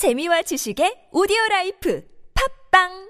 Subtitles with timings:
[0.00, 2.00] 재미와 지식의 오디오 라이프.
[2.32, 3.09] 팟빵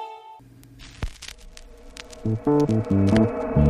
[2.23, 2.45] Thank
[2.91, 3.60] you.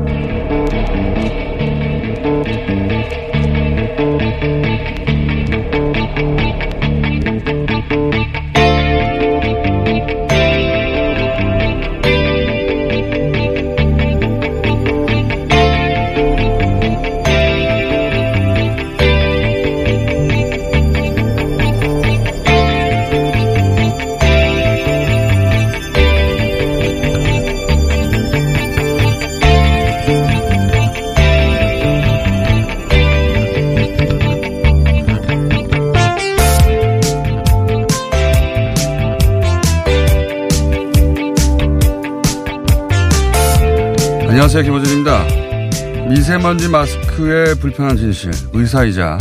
[44.53, 44.73] 안녕하세요.
[44.73, 46.09] 김호준입니다.
[46.09, 49.17] 미세먼지 마스크의 불편한 진실, 의사이자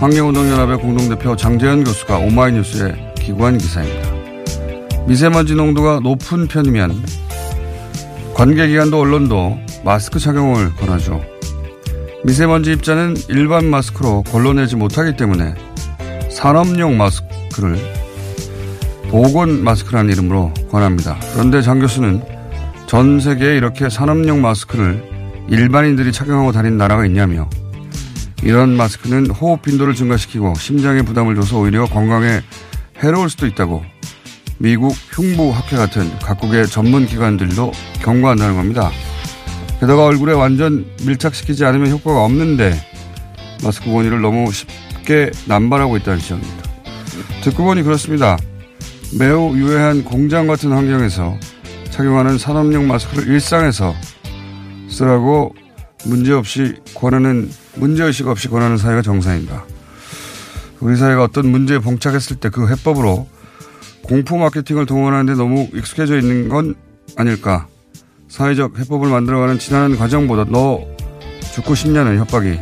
[0.00, 4.10] 환경운동연합의 공동대표 장재현 교수가 오마이뉴스에 기고한 기사입니다.
[5.06, 7.04] 미세먼지 농도가 높은 편이면
[8.32, 11.22] 관계기관도 언론도 마스크 착용을 권하죠.
[12.24, 15.54] 미세먼지 입자는 일반 마스크로 걸러내지 못하기 때문에
[16.30, 17.76] 산업용 마스크를
[19.10, 21.18] 보건 마스크라는 이름으로 권합니다.
[21.34, 22.35] 그런데 장 교수는
[22.86, 25.02] 전 세계에 이렇게 산업용 마스크를
[25.48, 27.48] 일반인들이 착용하고 다니는 나라가 있냐며
[28.42, 32.40] 이런 마스크는 호흡 빈도를 증가시키고 심장에 부담을 줘서 오히려 건강에
[33.02, 33.82] 해로울 수도 있다고
[34.58, 38.90] 미국 흉부학회 같은 각국의 전문 기관들도 경고한다는 겁니다.
[39.80, 42.72] 게다가 얼굴에 완전 밀착시키지 않으면 효과가 없는데
[43.62, 46.70] 마스크 권위를 너무 쉽게 남발하고 있다는 지적입니다.
[47.42, 48.38] 듣고 보니 그렇습니다.
[49.18, 51.36] 매우 유해한 공장 같은 환경에서
[51.96, 53.94] 착용하는 산업용 마스크를 일상에서
[54.90, 55.54] 쓰라고
[56.04, 59.64] 문제없이 권하는, 문제의식 없이 권하는 사회가 정상입니다.
[60.80, 63.26] 우리 사회가 어떤 문제에 봉착했을 때 그 해법으로
[64.02, 66.74] 공포 마케팅을 동원하는데 너무 익숙해져 있는 건
[67.16, 67.66] 아닐까.
[68.28, 70.86] 사회적 해법을 만들어가는 지난한 과정보다 너
[71.54, 72.60] 죽고 싶냐는 협박이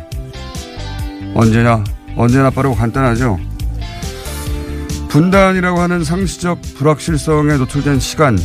[1.33, 1.83] 언제나,
[2.15, 3.37] 언제나 빠르고 간단하죠.
[5.09, 8.37] 분단이라고 하는 상시적 불확실성에 노출된 시간,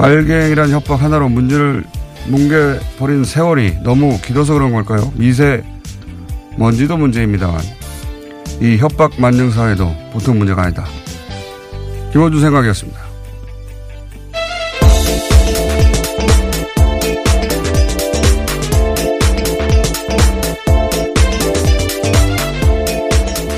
[0.00, 1.84] 빨갱이란 협박 하나로 문제를
[2.28, 5.12] 뭉개버린 세월이 너무 길어서 그런 걸까요?
[5.14, 5.62] 미세
[6.56, 7.60] 먼지도 문제입니다만
[8.62, 10.86] 이 협박 만능 사회도 보통 문제가 아니다.
[12.12, 12.98] 김원주 생각이었습니다.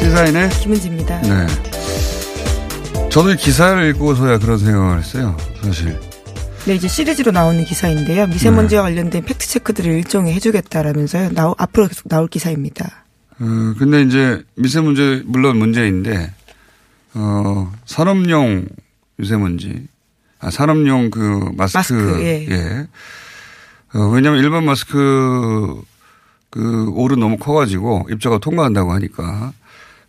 [0.00, 1.20] 시사인의 김은지입니다.
[1.20, 1.46] 네.
[3.10, 5.36] 저도 이 기사를 읽고서야 그런 생각을 했어요.
[5.62, 6.11] 사실.
[6.64, 8.28] 네, 이제 시리즈로 나오는 기사인데요.
[8.28, 11.30] 미세먼지와 관련된 팩트 체크들을 일종의 해주겠다라면서요.
[11.30, 13.04] 나오, 앞으로 계속 나올 기사입니다.
[13.40, 16.32] 어, 근데 이제 미세먼지 물론 문제인데
[17.14, 18.66] 어, 산업용
[19.16, 19.88] 미세먼지,
[20.38, 22.46] 아, 산업용 그 마스크, 마스크, 예.
[22.48, 22.86] 예.
[23.94, 25.82] 어, 왜냐하면 일반 마스크
[26.48, 29.52] 그 올은 너무 커가지고 입자가 통과한다고 하니까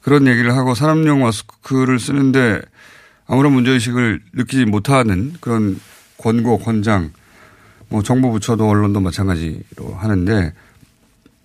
[0.01, 2.61] 그런 얘기를 하고 산업용 마스크를 쓰는데
[3.25, 5.79] 아무런 문제의식을 느끼지 못하는 그런
[6.17, 7.11] 권고, 권장,
[7.89, 10.53] 뭐 정부 부처도 언론도 마찬가지로 하는데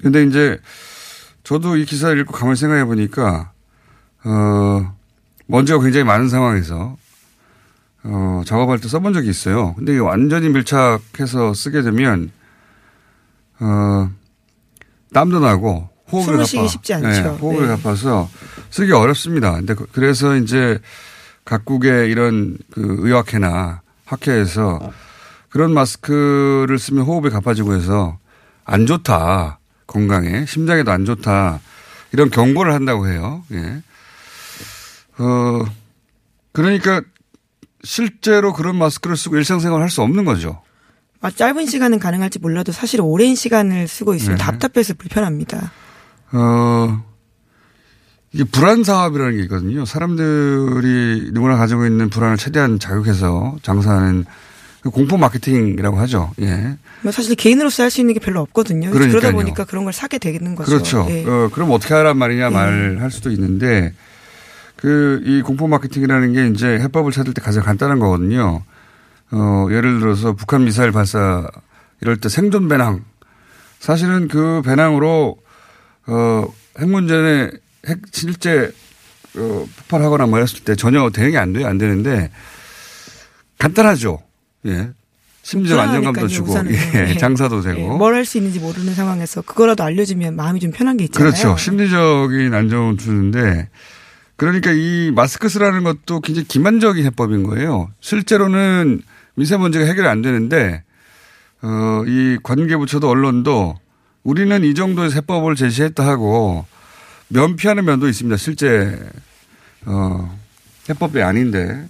[0.03, 0.59] 근데 이제
[1.43, 3.53] 저도 이 기사를 읽고 가만히 생각해 보니까
[4.25, 4.94] 어,
[5.47, 6.97] 먼지가 굉장히 많은 상황에서
[8.05, 9.75] 어, 작업할 때 써본 적이 있어요.
[9.75, 12.31] 근데 이게 완전히 밀착해서 쓰게 되면
[13.61, 14.11] 어,
[15.12, 16.69] 땀도 나고 호흡이 숨을 쉬기 가빠.
[16.69, 17.09] 쉽지 않죠.
[17.09, 17.67] 네, 호흡이 네.
[17.67, 18.29] 가빠서
[18.71, 19.53] 쓰기 어렵습니다.
[19.53, 20.79] 근데 그- 그래서 이제
[21.44, 24.93] 각국의 이런 그 의학회나 학회에서
[25.51, 28.19] 그런 마스크를 쓰면 호흡이 가빠지고 해서
[28.65, 29.59] 안 좋다.
[29.87, 30.45] 건강에.
[30.47, 31.61] 심장에도 안 좋다.
[32.13, 33.43] 이런 경고를 한다고 해요.
[33.53, 33.83] 예.
[35.19, 35.65] 어,
[36.53, 37.03] 그러니까
[37.85, 40.63] 실제로 그런 마스크를 쓰고 일상생활 할 수 없는 거죠.
[41.21, 44.45] 아, 짧은 시간은 가능할지 몰라도 사실 오랜 시간을 쓰고 있으면 네.
[44.45, 45.73] 답답해서 불편합니다.
[46.33, 47.05] 어,
[48.33, 49.85] 이게 불안 사업이라는 게 있거든요.
[49.85, 54.25] 사람들이 누구나 가지고 있는 불안을 최대한 자극해서 장사하는
[54.81, 56.33] 그 공포 마케팅이라고 하죠.
[56.41, 56.77] 예.
[57.03, 58.91] 뭐 사실 개인으로서 할 수 있는 게 별로 없거든요.
[58.91, 59.21] 그러니까요.
[59.21, 60.71] 그러다 보니까 그런 걸 사게 되는 거죠.
[60.71, 61.07] 그렇죠.
[61.11, 61.25] 예.
[61.27, 63.93] 어, 그럼 어떻게 하란 말이냐 말할 수도 있는데
[64.77, 68.63] 그 이 공포 마케팅이라는 게 이제 해법을 찾을 때 가장 간단한 거거든요.
[69.31, 71.47] 어, 예를 들어서 북한 미사일 발사
[72.01, 73.05] 이럴 때 생존 배낭
[73.81, 75.37] 사실은 그 배낭으로
[76.07, 76.45] 어,
[76.79, 77.51] 핵 문제에
[77.88, 78.73] 핵 실제
[79.37, 81.67] 어, 폭발하거나 뭐 했을 때 전혀 대응이 안 돼요.
[81.67, 82.31] 안 되는데
[83.58, 84.20] 간단하죠.
[84.67, 84.90] 예.
[85.43, 86.73] 심리적 안정감도 주고 우선은.
[86.73, 87.11] 예.
[87.11, 87.14] 예.
[87.17, 87.81] 장사도 되고.
[87.81, 91.31] 예, 뭘할 수 있는지 모르는 상황에서 그거라도 알려주면 마음이 좀 편한 게 있잖아요.
[91.31, 91.56] 그렇죠.
[91.56, 93.69] 심리적인 안정을 주는데
[94.37, 97.90] 그러니까 이 마스크 쓰라는 것도 굉장히 기만적인 해법인 거예요.
[98.00, 99.02] 실제로는
[99.37, 100.85] 미세먼지가 해결이 안 되는데
[101.62, 103.76] 어, 이 관계부처도 언론도
[104.23, 106.67] 우리는 이 정도의 해법을 제시했다 하고
[107.29, 108.37] 면피하는 면도 있습니다.
[108.37, 108.99] 실제
[109.87, 110.39] 어,
[110.89, 111.87] 해법이 아닌데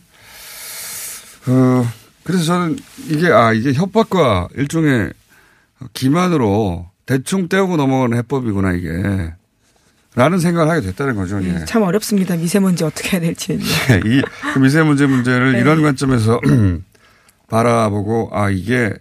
[1.46, 1.88] 어,
[2.24, 5.12] 그래서 저는 이게 아 이게 협박과 일종의
[5.94, 9.32] 기만으로 대충 떼우고 넘어가는 해법이구나 이게.
[10.14, 11.40] 라는 생각을 하게 됐다는 거죠.
[11.44, 11.64] 예.
[11.64, 12.34] 참 어렵습니다.
[12.34, 13.64] 미세먼지 어떻게 해야 될지는요.
[14.04, 15.60] 이그 미세먼지 문제를 네.
[15.60, 16.40] 이런 관점에서
[17.48, 18.92] 바라보고 아 이게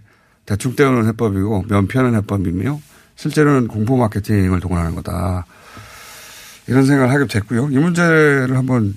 [0.45, 2.80] 대충 떼우는 해법이고 면피하는 해법이며
[3.16, 5.45] 실제로는 공포 마케팅을 동원하는 거다.
[6.68, 7.69] 이런 생각을 하게 됐고요.
[7.72, 8.96] 이 문제를 한번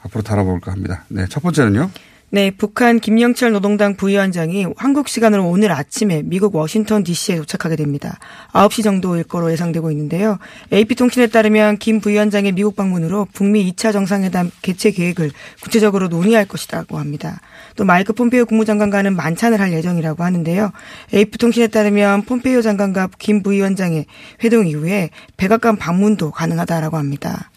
[0.00, 1.04] 앞으로 다뤄볼까 합니다.
[1.08, 1.90] 네, 첫 번째는요.
[2.34, 8.18] 네, 북한 김영철 노동당 부위원장이 한국 시간으로 오늘 아침에 미국 워싱턴 DC에 도착하게 됩니다.
[8.54, 10.38] 9시 정도일 거로 예상되고 있는데요.
[10.72, 15.30] AP통신에 따르면 김 부위원장의 미국 방문으로 북미 2차 정상회담 개최 계획을
[15.60, 17.38] 구체적으로 논의할 것이라고 합니다.
[17.76, 20.72] 또 마이크 폼페이오 국무장관과는 만찬을 할 예정이라고 하는데요.
[21.14, 24.06] AP통신에 따르면 폼페이오 장관과 김 부위원장의
[24.44, 27.50] 회동 이후에 백악관 방문도 가능하다라고 합니다.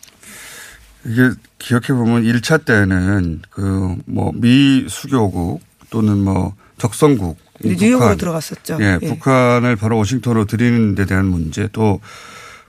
[1.05, 1.29] 이게
[1.59, 8.77] 기억해 보면 1차 때는 그 뭐 미 수교국 또는 뭐 적성국 이 뉴욕으로 북한, 들어갔었죠.
[8.81, 9.07] 예, 예.
[9.07, 12.01] 북한을 바로 워싱턴으로 들이는 데 대한 문제 또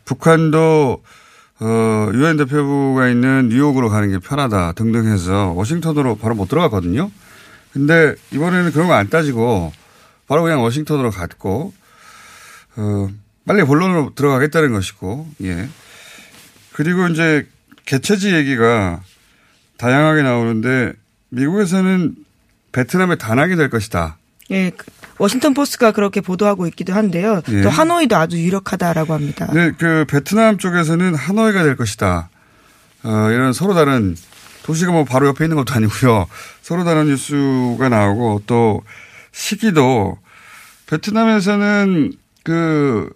[0.04, 1.02] 북한도
[1.58, 7.10] 어 유엔 대표부가 있는 뉴욕으로 가는 게 편하다 등등 해서 워싱턴으로 바로 못 들어갔거든요.
[7.76, 9.70] 근데 이번에는 그런 거 안 따지고
[10.26, 11.74] 바로 그냥 워싱턴으로 갔고
[12.76, 13.08] 어
[13.46, 15.68] 빨리 본론으로 들어가겠다는 것이고 예.
[16.72, 17.46] 그리고 이제
[17.84, 19.02] 개최지 얘기가
[19.76, 20.94] 다양하게 나오는데
[21.28, 22.14] 미국에서는
[22.72, 24.16] 베트남의 단항이 될 것이다.
[24.52, 24.86] 예, 그
[25.18, 27.42] 워싱턴 포스트가 그렇게 보도하고 있기도 한데요.
[27.50, 27.60] 예.
[27.60, 29.48] 또 하노이도 아주 유력하다라고 합니다.
[29.52, 32.30] 네, 그 베트남 쪽에서는 하노이가 될 것이다.
[33.02, 34.16] 어, 이런 서로 다른
[34.66, 36.26] 도시가 뭐 바로 옆에 있는 것도 아니고요.
[36.60, 38.82] 서로 다른 뉴스가 나오고 또
[39.32, 40.18] 시기도
[40.88, 43.10] 베트남에서는 그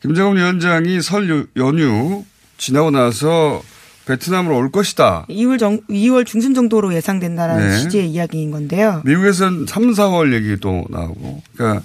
[0.00, 2.24] 김정은 위원장이 설 유- 연휴
[2.56, 3.62] 지나고 나서
[4.06, 5.26] 베트남으로 올 것이다.
[5.28, 7.78] 2월 정 2월 중순 정도로 예상된다라는 네.
[7.78, 9.02] 취지의 이야기인 건데요.
[9.04, 11.82] 미국에서는 3, 4월 얘기도 나오고, 그러니까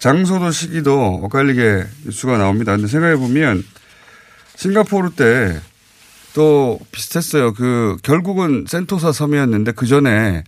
[0.00, 2.72] 장소도 시기도 엇갈리게 뉴스가 나옵니다.
[2.72, 3.62] 근데 생각해 보면
[4.56, 5.60] 싱가포르 때
[6.34, 7.52] 또 비슷했어요.
[7.54, 10.44] 그 결국은 센토사 섬이었는데 그 전에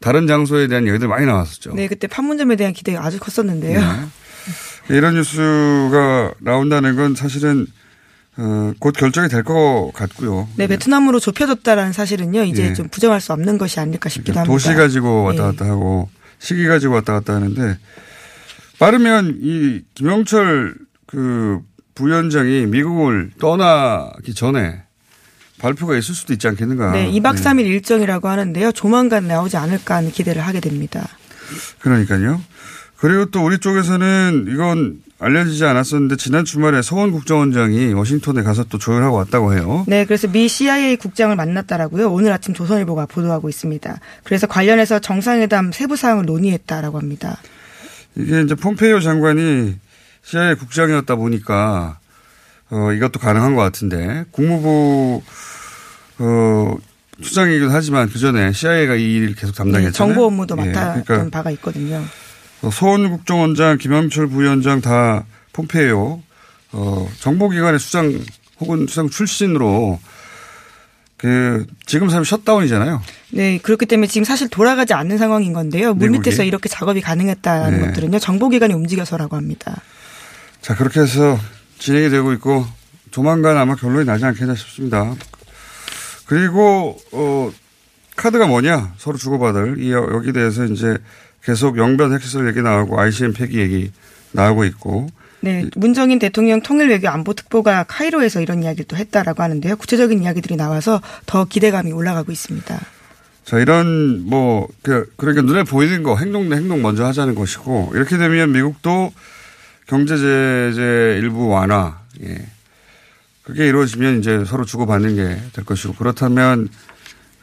[0.00, 1.74] 다른 장소에 대한 얘기들 많이 나왔었죠.
[1.74, 3.80] 네, 그때 판문점에 대한 기대가 아주 컸었는데요.
[3.80, 4.96] 네.
[4.96, 7.66] 이런 뉴스가 나온다는 건 사실은
[8.36, 10.48] 어, 곧 결정이 될 것 같고요.
[10.56, 12.44] 네, 베트남으로 좁혀졌다라는 사실은요.
[12.44, 12.72] 이제 예.
[12.74, 14.52] 좀 부정할 수 없는 것이 아닐까 싶기도 합니다.
[14.52, 15.46] 도시 가지고 왔다 예.
[15.50, 16.08] 갔다 하고
[16.38, 17.78] 시기 가지고 왔다 갔다 하는데
[18.78, 21.58] 빠르면 이 김영철 그
[21.96, 24.84] 부위원장이 미국을 떠나기 전에
[25.58, 26.92] 발표가 있을 수도 있지 않겠는가.
[26.92, 28.72] 네, 2박 3일 일정이라고 하는데요.
[28.72, 31.06] 조만간 나오지 않을까 하는 기대를 하게 됩니다.
[31.80, 32.40] 그러니까요.
[32.96, 39.16] 그리고 또 우리 쪽에서는 이건 알려지지 않았었는데 지난 주말에 서원 국정원장이 워싱턴에 가서 또 조율하고
[39.16, 39.84] 왔다고 해요.
[39.88, 42.10] 네, 그래서 미 CIA 국장을 만났다라고요.
[42.10, 44.00] 오늘 아침 조선일보가 보도하고 있습니다.
[44.24, 47.38] 그래서 관련해서 정상회담 세부 사항을 논의했다라고 합니다.
[48.16, 49.76] 이게 이제 폼페이오 장관이
[50.22, 51.98] CIA 국장이었다 보니까
[52.70, 55.22] 어 이것도 가능한 것 같은데 국무부
[56.18, 56.76] 어
[57.22, 59.92] 수장이기도 하지만 그 전에 CIA가 이 일을 계속 네, 담당했잖아요.
[59.92, 62.02] 정보 업무도 예, 맡았던 그러니까 바가 있거든요.
[62.62, 66.20] 어, 서원 국정원장, 김영철 부위원장 다 폼페이오
[66.72, 68.20] 어 정보기관의 수장
[68.60, 69.98] 혹은 수장 출신으로
[71.16, 73.02] 그 지금 사실 셧다운이잖아요.
[73.32, 75.94] 네, 그렇기 때문에 지금 사실 돌아가지 않는 상황인 건데요.
[75.94, 76.28] 물 미국이?
[76.30, 77.86] 밑에서 이렇게 작업이 가능했다는 네.
[77.86, 78.18] 것들은요.
[78.20, 79.80] 정보기관이 움직여서라고 합니다.
[80.60, 81.38] 자 그렇게 해서
[81.78, 82.66] 진행이 되고 있고
[83.10, 85.14] 조만간 아마 결론이 나지 않겠나 싶습니다.
[86.26, 87.50] 그리고 어
[88.16, 90.98] 카드가 뭐냐 서로 주고받을 이 여기 대해서 이제
[91.42, 93.92] 계속 영변 핵시설 얘기 나오고 ICM 폐기 얘기
[94.32, 95.08] 나오고 있고
[95.40, 99.76] 네, 문정인 대통령 통일 외교 안보 특보가 카이로에서 이런 이야기를 또 했다라고 하는데요.
[99.76, 102.78] 구체적인 이야기들이 나와서 더 기대감이 올라가고 있습니다.
[103.44, 108.18] 자 이런 뭐 그, 그러니까 눈에 보이는 거 행동 대 행동 먼저 하자는 것이고 이렇게
[108.18, 109.12] 되면 미국도
[109.88, 112.46] 경제 제재 일부 완화 예.
[113.42, 116.68] 그게 이루어지면 이제 서로 주고받는 게 될 것이고 그렇다면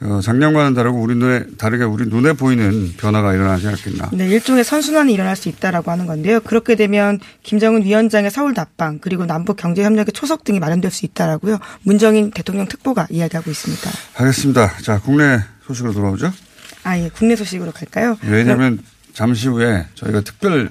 [0.02, 4.10] 어, 작년과는 다르고 우리 눈에 다르게 우리 눈에 보이는 변화가 일어나지 않겠나.
[4.14, 6.42] 네, 일종의 선순환이 일어날 수 있다라고 하는 건데요.
[6.42, 11.60] 그렇게 되면 김정은 위원장의 서울 답방 그리고 남북 경제 협력의 초석 등이 마련될 수 있다라고요.
[11.84, 13.90] 문정인 대통령 특보가 이야기하고 있습니다.
[14.18, 14.78] 알겠습니다.
[14.84, 16.32] 자, 국내 소식으로 돌아오죠.
[16.84, 18.18] 아, 예, 국내 소식으로 갈까요?
[18.22, 18.80] 왜냐하면
[19.14, 20.70] 잠시 후에 저희가 특별 네,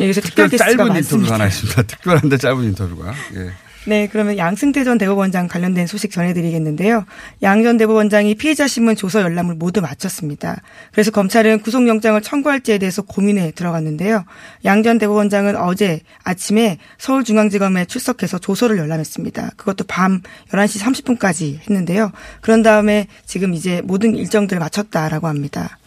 [0.00, 1.34] 여기서 특별 특별 짧은 인터뷰가.
[1.34, 1.82] 하나 있습니다.
[1.82, 3.12] 특별한데 짧은 인터뷰가.
[3.36, 3.50] 예.
[3.86, 7.06] 네, 그러면 양승태 전 대법원장 관련된 소식 전해드리겠는데요.
[7.42, 10.60] 양 전 대법원장이 피해자 신문 조서 열람을 모두 마쳤습니다.
[10.92, 14.24] 그래서 검찰은 구속영장을 청구할지에 대해서 고민에 들어갔는데요.
[14.66, 19.52] 양 전 대법원장은 어제 아침에 서울중앙지검에 출석해서 조서를 열람했습니다.
[19.56, 20.82] 그것도 밤 11시
[21.18, 22.12] 30분까지 했는데요.
[22.42, 25.78] 그런 다음에 지금 이제 모든 일정들을 마쳤다라고 합니다.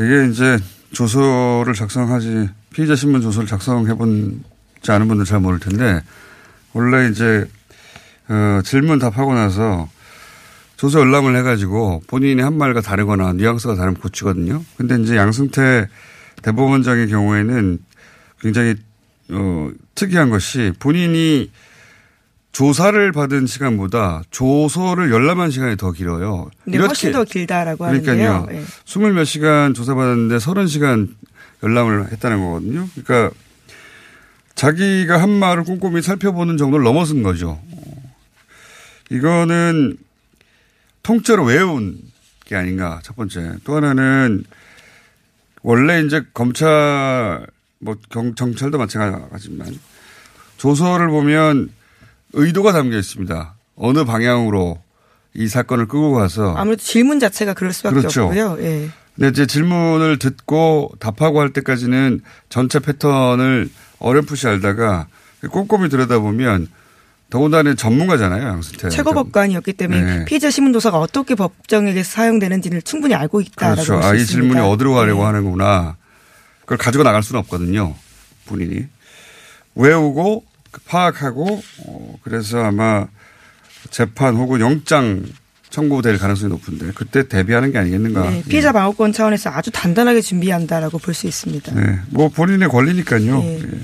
[0.00, 0.58] 이게 이제
[0.92, 4.42] 조서를 작성하지 피의자 신문 조서를 작성해 본지
[4.88, 6.02] 않은 분들 잘 모를 텐데
[6.72, 7.46] 원래 이제
[8.28, 9.88] 어, 질문 답하고 나서
[10.76, 14.64] 조서 열람을 해가지고 본인이 한 말과 다르거나 뉘앙스가 다르면 고치거든요.
[14.76, 15.86] 근데 이제 양승태
[16.42, 17.78] 대법원장의 경우에는
[18.40, 18.74] 굉장히
[19.30, 21.50] 어, 특이한 것이 본인이
[22.50, 26.50] 조사를 받은 시간보다 조서를 열람한 시간이 더 길어요.
[26.64, 28.32] 네, 훨씬 더 길다라고 그러니까요.
[28.32, 28.60] 하는데요.
[28.60, 28.64] 예.
[28.84, 31.08] 스물 몇 시간 조사받았는데 서른 시간
[31.64, 32.88] 열람을 했다는 거거든요.
[32.94, 33.34] 그러니까
[34.54, 37.60] 자기가 한 말을 꼼꼼히 살펴보는 정도를 넘어선 거죠.
[39.10, 39.96] 이거는
[41.02, 41.98] 통째로 외운
[42.44, 43.54] 게 아닌가 첫 번째.
[43.64, 44.44] 또 하나는
[45.62, 47.46] 원래 이제 검찰
[47.78, 49.78] 뭐 경, 정찰도 마찬가지지만
[50.58, 51.70] 조서를 보면
[52.34, 53.54] 의도가 담겨 있습니다.
[53.76, 54.82] 어느 방향으로
[55.34, 58.24] 이 사건을 끌고 가서 아무래도 질문 자체가 그럴 수밖에 그렇죠.
[58.26, 58.58] 없고요.
[58.60, 58.90] 예.
[59.14, 65.06] 근데 이제 질문을 듣고 답하고 할 때까지는 전체 패턴을 어렴풋이 알다가
[65.50, 66.68] 꼼꼼히 들여다보면
[67.30, 68.88] 더군다나 전문가잖아요, 양승태.
[68.90, 70.24] 최고 법관이었기 때문에 네.
[70.24, 74.06] 피의자 신문조사가 어떻게 법정에게 사용되는지를 충분히 알고 있다라고 그렇죠.
[74.06, 74.26] 아, 이 있습니다.
[74.26, 75.26] 질문이 어디로 가려고 네.
[75.26, 75.96] 하는구나.
[76.60, 77.94] 그걸 가지고 나갈 수는 없거든요.
[78.46, 78.86] 본인이.
[79.74, 80.44] 외우고
[80.86, 83.06] 파악하고 어, 그래서 아마
[83.90, 85.24] 재판 혹은 영장
[85.74, 88.30] 청구될 가능성이 높은데 그때 대비하는 게 아니겠는가.
[88.30, 91.74] 네, 피해자 방어권 차원에서 아주 단단하게 준비한다라고 볼 수 있습니다.
[91.74, 91.98] 네.
[92.10, 93.38] 뭐 본인의 권리니까요.
[93.40, 93.60] 네.
[93.60, 93.78] 예.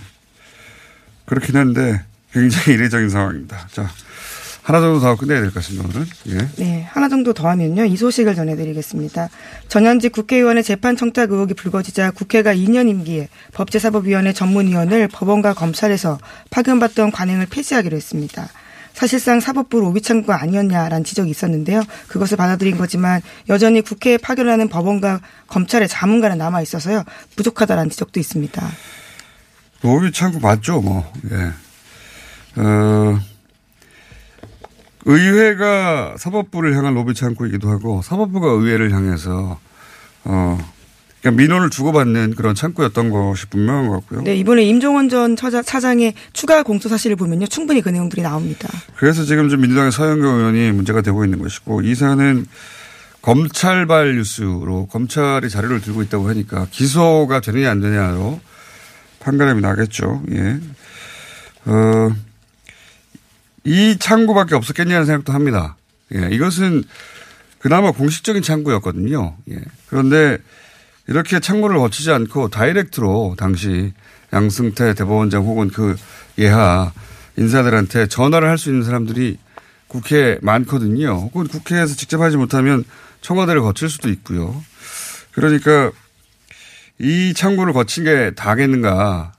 [1.27, 2.01] 그렇긴 한데
[2.33, 3.67] 굉장히 이례적인 상황입니다.
[3.73, 3.91] 자,
[4.63, 6.07] 하나 정도 더 끝내야 될 것 같습니다, 오늘은.
[6.29, 6.49] 예.
[6.63, 7.85] 네, 하나 정도 더 하면요.
[7.87, 9.29] 이 소식을 전해드리겠습니다.
[9.69, 16.19] 전현직 국회의원의 재판 청탁 의혹이 불거지자 국회가 2년 임기에 법제사법위원회 전문위원을 법원과 검찰에서
[16.51, 18.49] 파견받던 관행을 폐지하기로 했습니다.
[19.01, 21.83] 사실상 사법부 로비 창구가 아니었냐라는 지적이 있었는데요.
[22.07, 27.05] 그것을 받아들인 거지만 여전히 국회에 파견하는 법원과 검찰의 자문가는 남아 있어서요.
[27.35, 28.63] 부족하다라는 지적도 있습니다.
[29.81, 31.11] 로비 창구 맞죠, 뭐.
[31.31, 32.61] 예.
[32.61, 33.19] 어,
[35.07, 39.59] 의회가 사법부를 향한 로비 창구이기도 하고 사법부가 의회를 향해서
[40.25, 40.59] 어,
[41.21, 44.23] 그러니까 민원을 주고받는 그런 창구였던 것이 분명한 것 같고요.
[44.23, 47.47] 네, 이번에 임종원 전 처자- 차장의 추가 공소 사실을 보면요.
[47.47, 48.69] 충분히 그 내용들이 나옵니다.
[48.97, 52.47] 그래서 지금 좀 민주당의 서영교 의원이 문제가 되고 있는 것이고 이 사안은
[53.21, 58.41] 검찰발 뉴스로 검찰이 자료를 들고 있다고 하니까 기소가 되느냐 안 되냐로
[59.21, 60.23] 판가름이 나겠죠.
[60.33, 60.59] 예.
[61.67, 62.11] 어,
[63.65, 65.77] 이 창구밖에 없었겠냐는 생각도 합니다.
[66.15, 66.29] 예.
[66.31, 66.83] 이것은
[67.59, 69.37] 그나마 공식적인 창구였거든요.
[69.51, 69.57] 예.
[69.89, 70.39] 그런데
[71.11, 73.93] 이렇게 창구를 거치지 않고 다이렉트로 당시
[74.33, 75.97] 양승태 대법원장 혹은 그
[76.39, 76.93] 예하
[77.37, 79.37] 인사들한테 전화를 할 수 있는 사람들이
[79.89, 81.09] 국회에 많거든요.
[81.15, 82.85] 혹은 국회에서 직접 하지 못하면
[83.23, 84.63] 청와대를 거칠 수도 있고요.
[85.33, 85.91] 그러니까
[87.01, 89.33] 이 창구를 거친 게 다겠는가.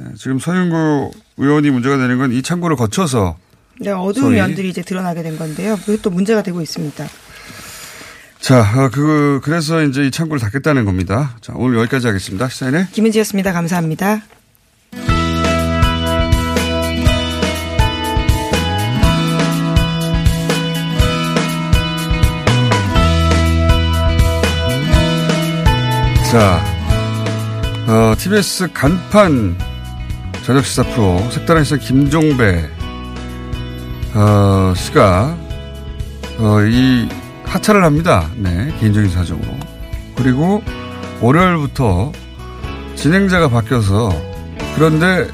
[0.00, 3.36] 예, 지금 서영구 의원이 문제가 되는 건 이 창구를 거쳐서
[3.80, 4.36] 네, 어두운 소위.
[4.36, 5.78] 면들이 이제 드러나게 된 건데요.
[6.02, 7.06] 또 문제가 되고 있습니다.
[8.40, 11.36] 자, 어, 그, 그래서 이제 이 창구를 닫겠다는 겁니다.
[11.40, 12.48] 자, 오늘 여기까지 하겠습니다.
[12.48, 13.52] 시사인의 김은지였습니다.
[13.52, 14.22] 감사합니다.
[26.30, 26.62] 자,
[27.88, 29.56] 어, TBS 간판
[30.44, 32.68] 저녁 시사 프로 색다른 시사 김종배
[34.14, 35.36] 어, 씨가
[36.38, 37.08] 어, 이
[37.48, 38.28] 하차를 합니다.
[38.36, 39.48] 네, 개인적인 사정으로.
[40.16, 40.62] 그리고
[41.20, 42.12] 월요일부터
[42.94, 44.10] 진행자가 바뀌어서
[44.74, 45.28] 그런데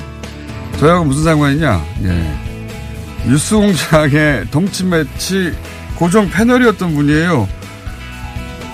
[0.78, 1.84] 저하고 무슨 상관이냐?
[2.04, 3.24] 예.
[3.26, 5.52] 뉴스공장의 덩치 매치
[5.96, 7.48] 고정 패널이었던 분이에요.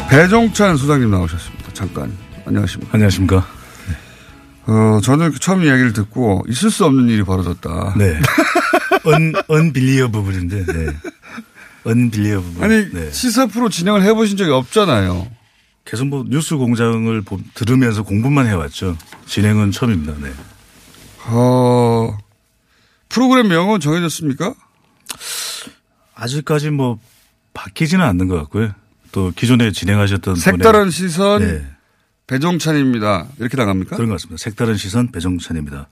[0.08, 1.72] 배종찬 소장님 나오셨습니다.
[1.72, 2.12] 잠깐.
[2.46, 2.90] 안녕하십니까.
[2.94, 3.46] 안녕하십니까.
[4.66, 7.94] 어, 저는 처음 이야기를 듣고 있을 수 없는 일이 벌어졌다.
[7.96, 8.18] 네.
[9.04, 10.86] 언, 언빌리어 부분인데, 네.
[11.84, 12.62] 언빌리어 부분.
[12.64, 13.10] 아니, 네.
[13.10, 15.28] 시사 프로 진행을 해보신 적이 없잖아요.
[15.84, 18.96] 계속 뭐 뉴스 공장을 보- 들으면서 공부만 해왔죠.
[19.26, 20.14] 진행은 처음입니다.
[20.20, 20.32] 네.
[21.26, 22.16] 어,
[23.08, 24.54] 프로그램 명은 정해졌습니까?
[26.14, 26.98] 아직까지 뭐
[27.54, 28.72] 바뀌지는 않는 것 같고요.
[29.12, 31.66] 또 기존에 진행하셨던 색다른 분의- 시선 네.
[32.26, 33.26] 배종찬입니다.
[33.38, 33.96] 이렇게 나갑니까?
[33.96, 34.40] 그런 것 같습니다.
[34.40, 35.88] 색다른 시선 배정찬입니다.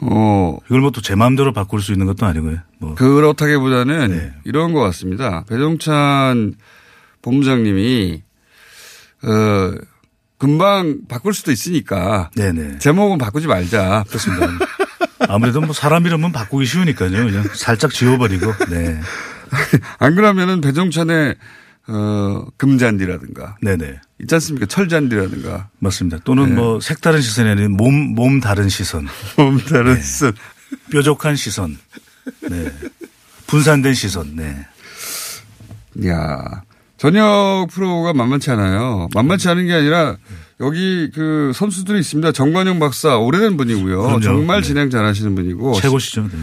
[0.00, 2.58] 어, 이걸 뭐 또 제 마음대로 바꿀 수 있는 것도 아니고요.
[2.78, 4.32] 뭐 그렇다기보다는 네.
[4.44, 5.44] 이런 것 같습니다.
[5.48, 6.54] 배종찬
[7.22, 8.22] 본부장님이
[9.24, 9.72] 어,
[10.38, 12.78] 금방 바꿀 수도 있으니까 네네.
[12.78, 14.04] 제목은 바꾸지 말자.
[14.08, 14.46] 그렇습니다.
[15.28, 17.10] 아무래도 뭐 사람 이름은 바꾸기 쉬우니까요.
[17.10, 18.52] 그냥 살짝 지워버리고.
[18.70, 19.00] 네.
[19.98, 21.34] 안 그러면은 배종찬의
[21.88, 24.00] 어, 금잔디라든가 네네.
[24.20, 24.66] 있지 않습니까?
[24.66, 26.18] 철잔디라든가 맞습니다.
[26.24, 26.54] 또는 네.
[26.54, 29.08] 뭐 색다른 아닌 몸, 몸 다른 시선.
[29.36, 30.00] 몸 다른 네.
[30.00, 30.32] 시선.
[30.90, 31.78] 뾰족한 시선.
[32.50, 32.72] 네.
[33.46, 34.36] 분산된 시선.
[34.36, 34.66] 네.
[36.06, 36.62] 야
[36.98, 39.08] 저녁 프로가 만만치 않아요.
[39.14, 40.16] 만만치 않은 게 아니라
[40.60, 42.32] 여기 그 선수들이 있습니다.
[42.32, 44.02] 정관용 박사 오래된 분이고요.
[44.02, 44.20] 그럼요.
[44.20, 44.68] 정말 네.
[44.68, 46.24] 진행 잘하시는 분이고 최고시죠.
[46.24, 46.38] 네.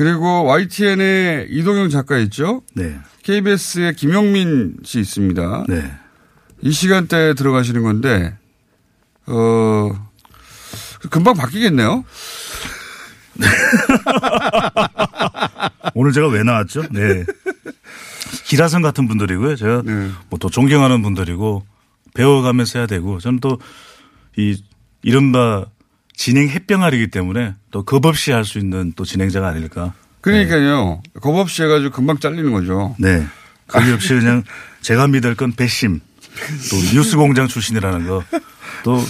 [0.00, 2.62] 그리고 YTN의 이동영 작가 있죠.
[2.74, 2.98] 네.
[3.22, 5.64] KBS의 김영민 씨 있습니다.
[5.68, 5.92] 네.
[6.62, 8.34] 이 시간대에 들어가시는 건데
[9.26, 9.90] 어
[11.10, 12.02] 금방 바뀌겠네요.
[15.94, 16.84] 오늘 제가 왜 나왔죠?
[16.90, 17.26] 네.
[18.46, 19.56] 기라성 같은 분들이고요.
[19.56, 20.08] 제가 네.
[20.30, 21.66] 뭐또 존경하는 분들이고
[22.14, 23.58] 배워가면서 해야 되고 저는 또
[24.36, 24.62] 이
[25.02, 25.66] 이른바
[26.20, 29.94] 진행 햇병아리기 때문에 또 겁 없이 할 수 있는 또 진행자가 아닐까.
[30.20, 31.00] 그러니까요.
[31.22, 32.94] 겁 없이 해가지고 금방 잘리는 거죠.
[32.98, 33.26] 네.
[33.68, 34.42] 겁이 없이 그냥
[34.82, 36.00] 제가 믿을 건 배심.
[36.70, 38.22] 또 뉴스 공장 출신이라는 거.
[38.84, 39.02] 또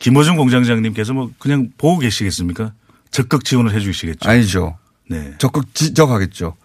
[0.00, 2.72] 김호중 공장장님께서 뭐 그냥 보고 계시겠습니까?
[3.12, 4.28] 적극 지원을 해 주시겠죠.
[4.28, 4.76] 아니죠.
[5.08, 5.34] 네.
[5.38, 6.56] 적극 지적하겠죠.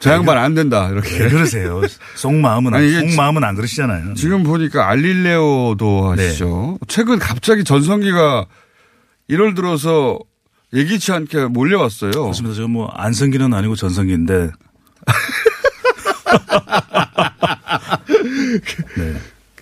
[0.00, 1.18] 저 양반 안 된다 이렇게.
[1.18, 1.80] 왜 그러세요?
[2.14, 4.14] 속마음은 아니, 이게 속마음은 안 그러시잖아요.
[4.14, 6.26] 지금 보니까 알릴레오도 네.
[6.26, 6.78] 하시죠.
[6.88, 8.44] 최근 갑자기 전성기가
[9.30, 10.18] 1월 들어서
[10.72, 12.10] 예기치 않게 몰려왔어요.
[12.10, 12.56] 그렇습니다.
[12.56, 14.50] 제가 뭐 안성기는 아니고 전성기인데.
[18.98, 19.14] 네.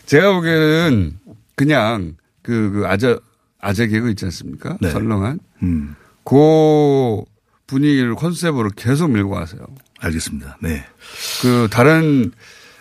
[0.07, 1.19] 제가 보기에는
[1.55, 3.19] 그냥 그, 그 아재,
[3.61, 4.77] 아재 개그 있지 않습니까?
[4.81, 4.91] 네.
[4.91, 5.41] 설렁한.
[5.63, 5.97] 음.
[6.25, 7.23] 그
[7.67, 9.61] 분위기를 컨셉으로 계속 밀고 가세요.
[9.99, 10.59] 알겠습니다.
[10.61, 10.85] 네.
[11.43, 12.33] 그 다른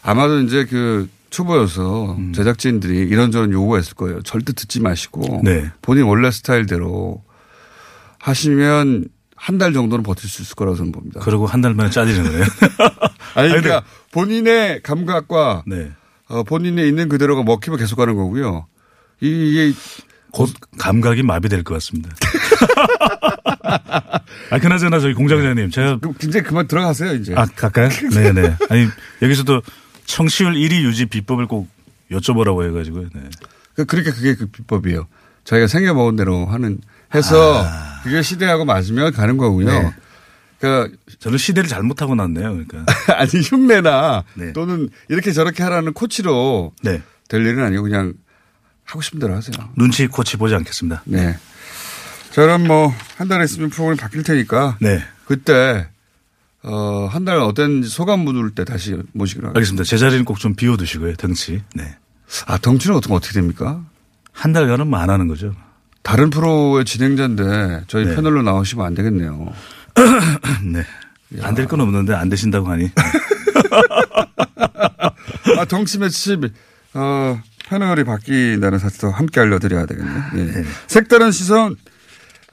[0.02, 2.32] 아마도 이제 그 초보여서 음.
[2.34, 4.22] 제작진들이 이런저런 요구했을 거예요.
[4.22, 5.70] 절대 듣지 마시고 네.
[5.82, 7.24] 본인 원래 스타일대로
[8.20, 11.20] 하시면 한 달 정도는 버틸 수 있을 거라고 저는 봅니다.
[11.20, 12.44] 그러고 한 달 만에 짜지는 거예요.
[13.36, 15.92] 아니 그러니까 본인의 감각과 네.
[16.30, 18.66] 어, 본인의 있는 그대로가 먹히면 계속 가는 거고요.
[19.22, 19.74] 이- 이게
[20.32, 22.10] 곧 감각이 마비될 것 같습니다.
[24.52, 27.34] 아, 그나저나 저희 공장장님, 제가, 그- 굉장히 그만 들어가세요 이제.
[27.36, 27.90] 아, 갈까요?
[27.90, 28.56] 네네.
[28.70, 28.88] 아니,
[29.22, 29.62] 여기서도
[30.06, 31.68] 청취율 1위 유지 비법을 꼭
[32.12, 33.10] 여쭤보라고 해가지고요.
[33.14, 33.22] 네.
[33.76, 35.08] 그 그러니까 그게 그 비법이에요.
[35.44, 36.80] 자기가 생겨먹은 대로 하는
[37.14, 37.66] 해서
[38.04, 39.70] 그게 시대하고 맞으면 가는 거고요.
[39.70, 39.80] 아.
[39.80, 39.94] 네.
[40.60, 42.52] 그러니까 저는 시대를 잘못하고 났네요.
[42.66, 42.86] 그러니까.
[43.16, 44.54] 아니 흉내나 네.
[44.54, 47.02] 또는 이렇게 저렇게 하라는 코치로 네.
[47.28, 48.14] 될 일은 아니고 그냥
[48.86, 49.54] 하고 싶은 대로 하세요.
[49.76, 51.02] 눈치 코치 보지 않겠습니다.
[51.06, 51.38] 네.
[52.32, 55.04] 저는 뭐 한 달 있으면 프로그램이 바뀔 테니까 네.
[55.26, 55.88] 그때
[56.68, 59.58] 어, 한 달 어떤 소감 묻을 때 다시 모시기로 하겠습니다.
[59.60, 59.84] 알겠습니다.
[59.84, 61.16] 제 자리는 꼭 좀 비워두시고요.
[61.16, 61.62] 덩치.
[61.76, 61.96] 네.
[62.48, 63.84] 아, 덩치는 어떻게, 어떻게 됩니까?
[64.32, 65.54] 한 달간은 뭐 안 하는 거죠.
[66.02, 68.16] 다른 프로의 진행자인데 저희 네.
[68.16, 69.54] 패널로 나오시면 안 되겠네요.
[70.64, 70.84] 네.
[71.42, 72.90] 안 될 건 없는데 안 되신다고 하니.
[75.58, 76.38] 아, 덩치 매치,
[76.94, 80.24] 어, 패널이 바뀐다는 사실도 함께 알려드려야 되겠네요.
[80.38, 80.66] 예.
[80.88, 81.76] 색다른 시선,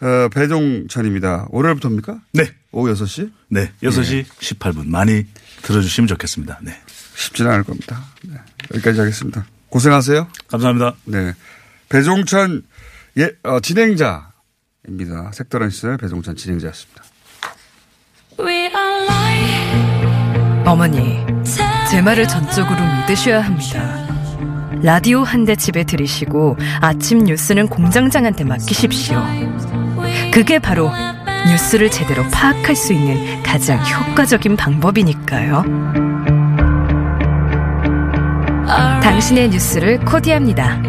[0.00, 1.46] 어, 배종찬입니다.
[1.50, 2.20] 월요일부터입니까?
[2.32, 2.44] 네.
[2.72, 3.30] 오후 6시?
[3.48, 3.70] 네.
[3.82, 4.86] 6시 18분.
[4.88, 5.26] 많이
[5.62, 6.58] 들어주시면 좋겠습니다.
[6.62, 6.78] 네.
[7.14, 8.02] 쉽지는 않을 겁니다.
[8.24, 8.36] 네.
[8.74, 9.44] 여기까지 하겠습니다.
[9.68, 10.26] 고생하세요.
[10.48, 10.94] 감사합니다.
[11.04, 11.34] 네.
[11.88, 12.62] 배종찬,
[13.18, 14.32] 예, 어, 진행자입니다.
[15.34, 17.02] 색다른 시선의 배종찬 진행자였습니다.
[20.64, 21.18] 어머니,
[21.90, 24.08] 제 말을 전적으로 믿으셔야 합니다.
[24.82, 29.22] 라디오 한 대 집에 들이시고 아침 뉴스는 공장장한테 맡기십시오.
[30.32, 30.90] 그게 바로
[31.48, 35.64] 뉴스를 제대로 파악할 수 있는 가장 효과적인 방법이니까요.
[39.02, 40.80] 당신의 뉴스를 코디합니다.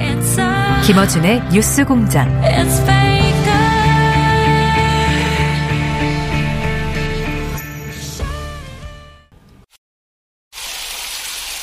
[0.86, 2.30] 김어준의 뉴스 공장.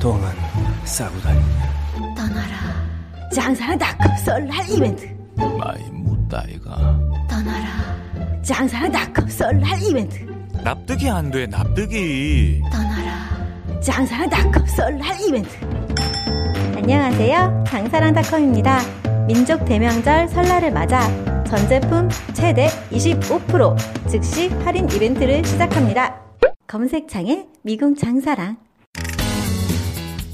[0.00, 0.28] 똥은
[0.84, 2.86] 싸고 다니냐 떠나라.
[3.34, 5.16] 장사랑 닷컴 설날 이벤트.
[5.36, 6.76] 마이 묵었다 아이가
[7.28, 8.42] 떠나라.
[8.42, 10.18] 장사랑 닷컴 설날 이벤트.
[10.62, 12.62] 납득이 안 돼, 납득이.
[12.72, 13.80] 떠나라.
[13.80, 15.50] 장사랑 닷컴 설날 이벤트.
[16.76, 17.64] 안녕하세요.
[17.66, 18.80] 장사랑 닷컴입니다.
[19.26, 21.00] 민족 대명절 설날을 맞아
[21.44, 26.20] 전 제품 최대 25% 즉시 할인 이벤트를 시작합니다.
[26.66, 28.56] 검색창에 미궁 장사랑.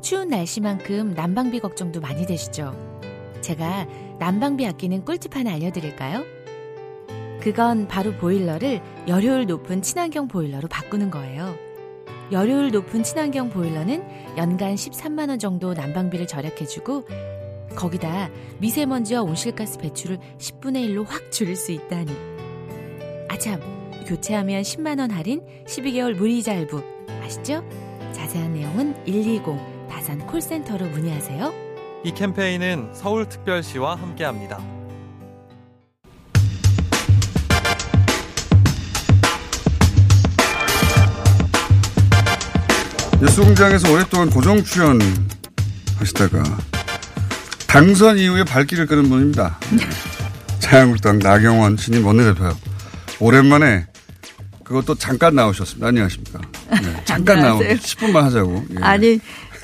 [0.00, 2.74] 추운 날씨만큼 난방비 걱정도 많이 되시죠?
[3.40, 3.86] 제가
[4.18, 6.24] 난방비 아끼는 꿀팁 하나 알려드릴까요?
[7.40, 11.54] 그건 바로 보일러를 열효율 높은 친환경 보일러로 바꾸는 거예요.
[12.32, 14.04] 열효율 높은 친환경 보일러는
[14.36, 17.04] 연간 13만원 정도 난방비를 절약해주고
[17.74, 22.12] 거기다 미세먼지와 온실가스 배출을 10분의 1로 확 줄일 수 있다니.
[23.28, 23.60] 아참,
[24.06, 26.82] 교체하면 10만원 할인, 12개월 무이자 할부.
[27.22, 27.64] 아시죠?
[28.12, 31.52] 자세한 내용은 120 다산 콜센터로 문의하세요.
[32.04, 34.58] 이 캠페인은 서울특별시와 함께합니다.
[43.20, 44.98] 뉴스공장에서 오랫동안 고정 출연
[45.98, 46.42] 하시다가
[47.66, 49.58] 당선 이후에 발길을 끄는 분입니다.
[49.72, 49.84] 네.
[50.60, 52.56] 자유한국당 나경원 신임 원내대표요.
[53.18, 53.86] 오랜만에
[54.64, 55.88] 그것도 잠깐 나오셨습니다.
[55.88, 56.40] 안녕하십니까.
[56.70, 58.64] 네, 잠깐 나오고 10분만 하자고.
[58.70, 58.82] 예.
[58.82, 59.20] 아니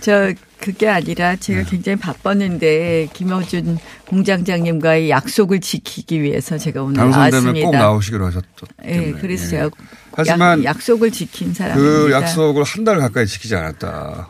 [0.07, 1.67] 저 그게 아니라 제가 네.
[1.69, 7.67] 굉장히 바빴는데 김어준 공장장님과의 약속을 지키기 위해서 제가 오늘 당선되면 나왔습니다.
[7.67, 8.67] 꼭 나오시기로 하셨죠.
[8.85, 9.51] 네, 그래서 예.
[9.51, 9.71] 제가
[10.13, 11.99] 하지만 약, 속을 지킨 사람입니다.
[12.05, 14.29] 그 약속을 한 달 가까이 지키지 않았다.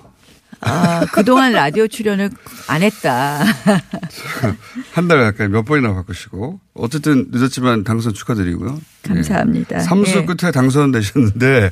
[0.62, 2.30] 아, 그동안 라디오 출연을
[2.68, 3.44] 안 했다.
[4.94, 8.80] 한 달 가까이 몇 번이나 바꾸시고 어쨌든 늦었지만 당선 축하드리고요.
[9.02, 9.76] 감사합니다.
[9.76, 9.80] 예.
[9.80, 10.24] 삼수 예.
[10.24, 11.70] 끝에 당선되셨는데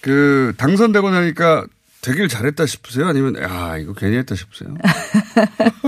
[0.00, 1.64] 그 당선되고 나니까
[2.02, 3.06] 되길 잘했다 싶으세요?
[3.06, 4.74] 아니면 야 이거 괜히 했다 싶으세요?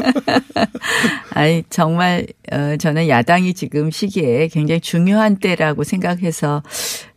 [1.34, 6.62] 아니 정말 어, 저는 야당이 지금 시기에 굉장히 중요한 때라고 생각해서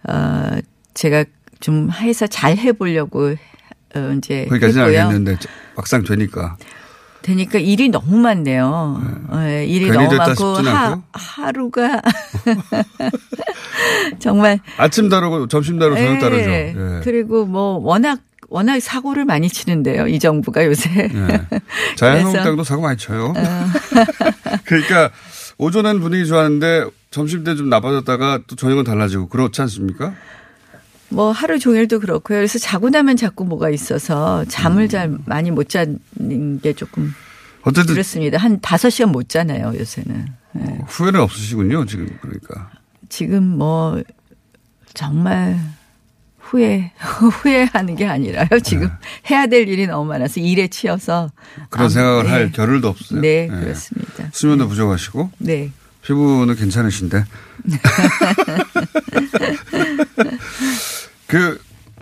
[0.09, 0.57] 어,
[0.95, 1.25] 제가
[1.59, 3.35] 좀 해서 잘 해보려고
[3.95, 4.85] 어, 이제 거기까지는.
[4.85, 5.37] 알겠는데
[5.75, 6.57] 막상 되니까
[7.21, 9.01] 되니까 일이 너무 많네요.
[9.33, 11.01] 네, 일이 괜히 너무 많고 하?
[11.11, 12.01] 하루가
[14.17, 16.49] 정말 아침 다르고 점심 다르고 저녁 예, 다르죠.
[16.49, 16.73] 예.
[17.03, 20.07] 그리고 뭐 워낙 워낙 사고를 많이 치는데요.
[20.07, 21.09] 이 정부가 요새.
[21.13, 21.47] 예.
[21.97, 23.33] 자유한국당도 사고 많이 쳐요.
[24.65, 25.11] 그러니까
[25.57, 30.13] 오전엔 분위기 좋았는데 점심 때 좀 나빠졌다가 또 저녁은 달라지고 그렇지 않습니까?
[31.09, 32.37] 뭐 하루 종일도 그렇고요.
[32.39, 37.15] 그래서 자고 나면 자꾸 뭐가 있어서 잠을 잘 많이 못 자는 게 조금 음.
[37.63, 38.37] 어쨌든 그렇습니다.
[38.37, 40.25] 한 다섯 시간 못 자나요, 요새는.
[40.59, 40.77] 예.
[40.87, 42.69] 후회는 없으시군요, 지금 그러니까.
[43.09, 44.01] 지금 뭐
[44.93, 45.59] 정말
[46.47, 48.47] 후회 후회하는 게 아니라요.
[48.63, 48.89] 지금
[49.29, 51.63] 해야 될 일이 너무 많아서 일에 치여서 네.
[51.69, 52.29] 그런 아, 생각을 네.
[52.29, 53.21] 할 겨를도 없어요.
[53.21, 53.47] 네, 예.
[53.47, 54.29] 그렇습니다.
[54.31, 55.71] 수면도 부족하시고 네.
[56.03, 57.25] 피부는 괜찮으신데.
[61.27, 61.59] 그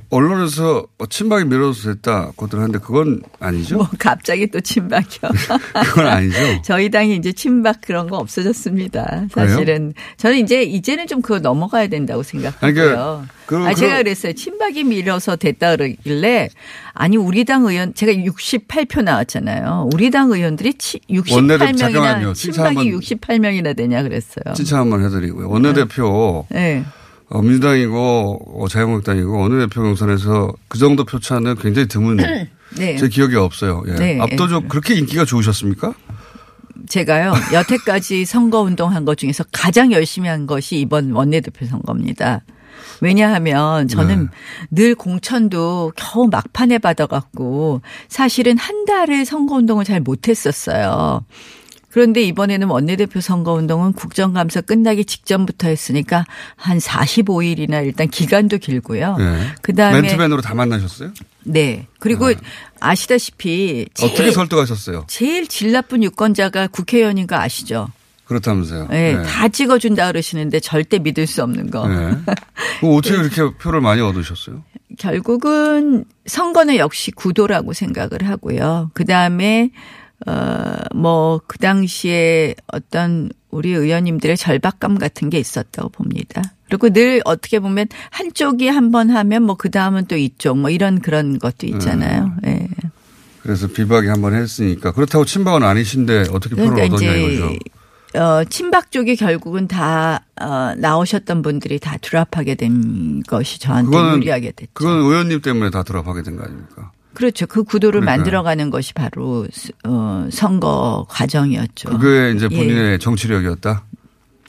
[0.10, 3.78] 언론에서 뭐 친박이 밀어서 됐다고들 하는데 그건 아니죠?
[3.78, 5.32] 뭐 갑자기 또 친박이요.
[5.86, 6.38] 그건 아니죠.
[6.63, 9.26] 저희 당이 이제 친박 그런 거 없어졌습니다.
[9.32, 12.74] 사실은 저는 이제 이제는 좀 그거 넘어가야 된다고 생각하고요.
[12.74, 14.34] 그러니까 그- 아, 그- 제가 그랬어요.
[14.34, 16.50] 친박이 밀어서 됐다 그러길래
[16.94, 19.89] 아니 우리 당 의원 제가 68표 나왔잖아요.
[19.94, 20.74] 우리 당 의원들이
[21.32, 22.32] 원내대표 잠깐만요.
[22.32, 24.54] 68명이나 칭찬 친박이 한번- 68명이나 되냐 그랬어요.
[24.56, 25.50] 칭찬 한번 해드리고요.
[25.50, 26.84] 원내대표 네.
[27.29, 32.97] 어, 민주당이고 어, 자유한국당이고 원내대표 경선에서 그 정도 표차는 굉장히 드문 네.
[32.97, 33.83] 제 기억에 없어요.
[33.88, 33.95] 예.
[33.95, 34.19] 네.
[34.19, 35.93] 압도적 그렇게 인기가 좋으셨습니까?
[36.88, 42.43] 제가요 여태까지 선거 운동한 것 중에서 가장 열심히 한 것이 이번 원내대표 선거입니다.
[43.01, 44.29] 왜냐하면 저는
[44.69, 51.25] 늘 공천도 겨우 막판에 받아갖고 사실은 한 달을 선거 운동을 잘 못했었어요.
[51.95, 56.25] 그런데 이번에는 원내대표 선거운동은 국정감사 끝나기 직전부터 했으니까
[56.58, 59.15] 한 45일이나 일단 기간도 길고요.
[59.17, 59.55] 예.
[59.62, 61.13] 그다음에 맨투맨으로 다 만나셨어요?
[61.45, 61.88] 네.
[61.99, 62.34] 그리고
[62.81, 65.05] 아시다시피 제일, 어떻게 설득하셨어요?
[65.08, 67.88] 제일 질 나쁜 유권자가 국회의원인 거 아시죠?
[68.25, 68.89] 그렇다면서요.
[68.89, 69.23] 네, 예.
[69.23, 71.89] 다 찍어준다 그러시는데 절대 믿을 수 없는 거.
[71.89, 71.95] 예.
[71.95, 72.25] 그럼
[72.97, 74.62] 어떻게 그렇게 표를 많이 얻으셨어요?
[74.99, 78.91] 결국은 선거는 역시 구도라고 생각을 하고요.
[78.93, 80.05] 그 다음에 어
[80.93, 86.41] 뭐 그 당시에 어떤 우리 의원님들의 절박감 같은 게 있었다고 봅니다.
[86.67, 90.99] 그리고 늘 어떻게 보면 한쪽이 한 번 하면 뭐 그 다음은 또 이쪽 뭐 이런
[90.99, 92.23] 그런 것도 있잖아요.
[92.25, 92.47] 음.
[92.47, 92.67] 예.
[93.43, 97.53] 그래서 비박이 한 번 했으니까 그렇다고 친박은 아니신데 어떻게 표를 그러니까 얻었냐 이거죠.
[98.15, 104.51] 어, 친박 쪽이 결국은 다 어, 나오셨던 분들이 다 드랍하게 된 것이 저한테 그거는 유리하게
[104.51, 104.71] 됐죠.
[104.73, 106.91] 그건 의원님 때문에 다 드랍하게 된 거 아닙니까?
[107.15, 107.47] 그렇죠.
[107.47, 108.17] 그 구도를 그러니까요.
[108.17, 109.47] 만들어가는 것이 바로
[109.86, 111.97] 어, 선거 과정이었죠.
[111.97, 112.56] 그게 이제 예.
[112.56, 113.84] 본인의 정치력이었다.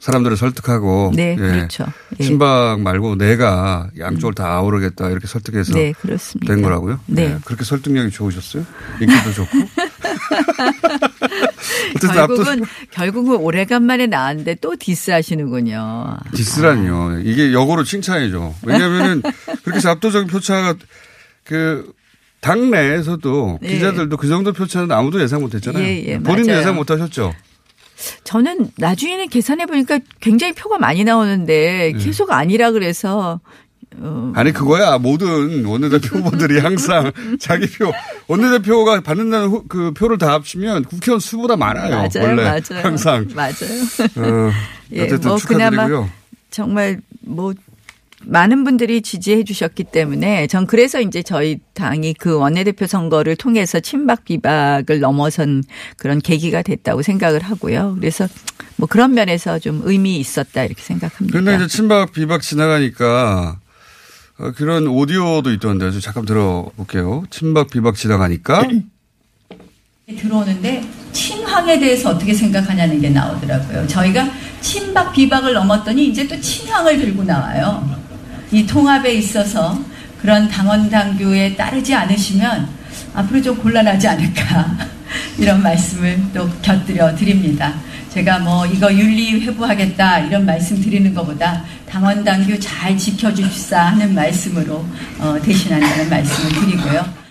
[0.01, 1.37] 사람들을 설득하고 네, 예.
[1.37, 1.85] 그렇죠.
[2.21, 2.25] 예.
[2.25, 6.53] 친박 말고 내가 양쪽을 다 아우르겠다 이렇게 설득해서 네, 그렇습니다.
[6.53, 7.01] 된 거라고요?
[7.07, 7.39] 네.
[7.45, 8.65] 그렇게 설득력이 좋으셨어요?
[9.01, 9.51] 인기도 좋고.
[11.97, 16.19] 어쨌든 결국은 결국은 오래간만에 나왔는데 또 디스하시는군요.
[16.35, 17.21] 디스라니요.
[17.25, 18.55] 이게 역으로 칭찬이죠.
[18.63, 19.23] 왜냐하면은
[19.63, 20.75] 그렇게 해서 압도적인 표차가
[21.45, 21.93] 그
[22.47, 23.69] 당내에서도 예.
[23.69, 25.83] 기자들도 그 정도 표차는 아무도 예상 못했잖아요.
[25.85, 26.53] 예, 예, 본인도.
[26.53, 27.35] 예상 못하셨죠.
[28.25, 31.99] 저는 나중에는 계산해 보니까 굉장히 표가 많이 나오는데 예.
[31.99, 33.41] 계속 아니라 그래서
[33.99, 37.93] 어, 아니 그거야 모든 원내대표 후보들이 항상 자기 표
[38.29, 41.97] 원내대표가 받는다는 후- 그 표를 다 합치면 국회의원 수보다 많아요.
[41.97, 42.83] 맞아요, 원래 맞아요.
[42.85, 43.27] 항상.
[43.35, 43.53] 맞아요.
[44.17, 44.53] 어,
[44.93, 45.87] 예, 어쨌든 뭐 축하드리고요.
[45.89, 46.09] 그나마
[46.51, 47.55] 정말 뭐
[48.27, 54.25] 많은 분들이 지지해 주셨기 때문에 전 그래서 이제 저희 당이 그 원내대표 선거를 통해서 친박
[54.25, 55.63] 비박을 넘어선
[55.97, 57.97] 그런 계기가 됐다고 생각을 하고요.
[57.99, 58.27] 그래서
[58.77, 61.39] 뭐 그런 면에서 좀 의미 있었다 이렇게 생각합니다.
[61.39, 63.59] 근데 이제 친박 비박 지나가니까
[64.39, 67.25] 어, 그런 오디오도 있던데 저 잠깐 들어볼게요.
[67.31, 68.69] 친박 비박 지나가니까
[70.07, 73.87] 들어오는데 친황에 대해서 어떻게 생각하냐는 게 나오더라고요.
[73.87, 74.29] 저희가
[74.61, 78.06] 친박 비박을 넘었더니 이제 또 친황을 들고 나와요.
[78.57, 79.79] 이 통합에 있어서
[80.19, 82.67] 그런 당원 당규에 따르지 않으시면
[83.13, 84.79] 앞으로 좀 곤란하지 않을까
[85.37, 87.75] 이런 말씀을 또 곁들여 드립니다.
[88.09, 94.87] 제가 뭐 이거 윤리 회부하겠다 이런 말씀 드리는 것보다 당원 당규 잘 지켜주십사 하는 말씀으로
[95.19, 97.26] 어, 대신한다는 말씀을 드리고요.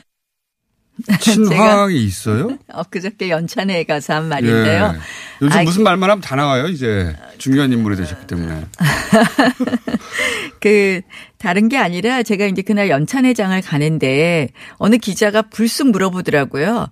[1.19, 2.57] 친황이 있어요?
[2.71, 4.93] 엊그저께 연찬회에 가서 한 말인데요.
[4.95, 4.99] 예.
[5.41, 6.67] 요즘 아, 무슨 말만 하면 다 나와요.
[6.67, 8.65] 이제 중요한 인물이 되셨기 때문에.
[10.59, 11.01] 그
[11.37, 16.87] 다른 게 아니라 제가 이제 그날 연찬회장을 가는데 어느 기자가 불쑥 물어보더라고요.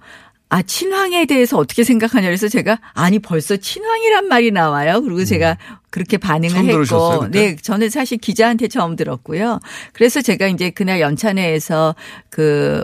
[0.49, 5.01] 아, 친황에 대해서 어떻게 생각하냐 그래서 제가 아니 벌써 친황이란 말이 나와요.
[5.01, 5.57] 그리고 제가
[5.89, 6.67] 그렇게 반응을 음.
[6.67, 7.39] 들으셨어요, 했고 그때?
[7.39, 9.59] 네, 저는 사실 기자한테 처음 들었고요.
[9.93, 11.95] 그래서 제가 이제 그날 연찬회에서
[12.29, 12.83] 그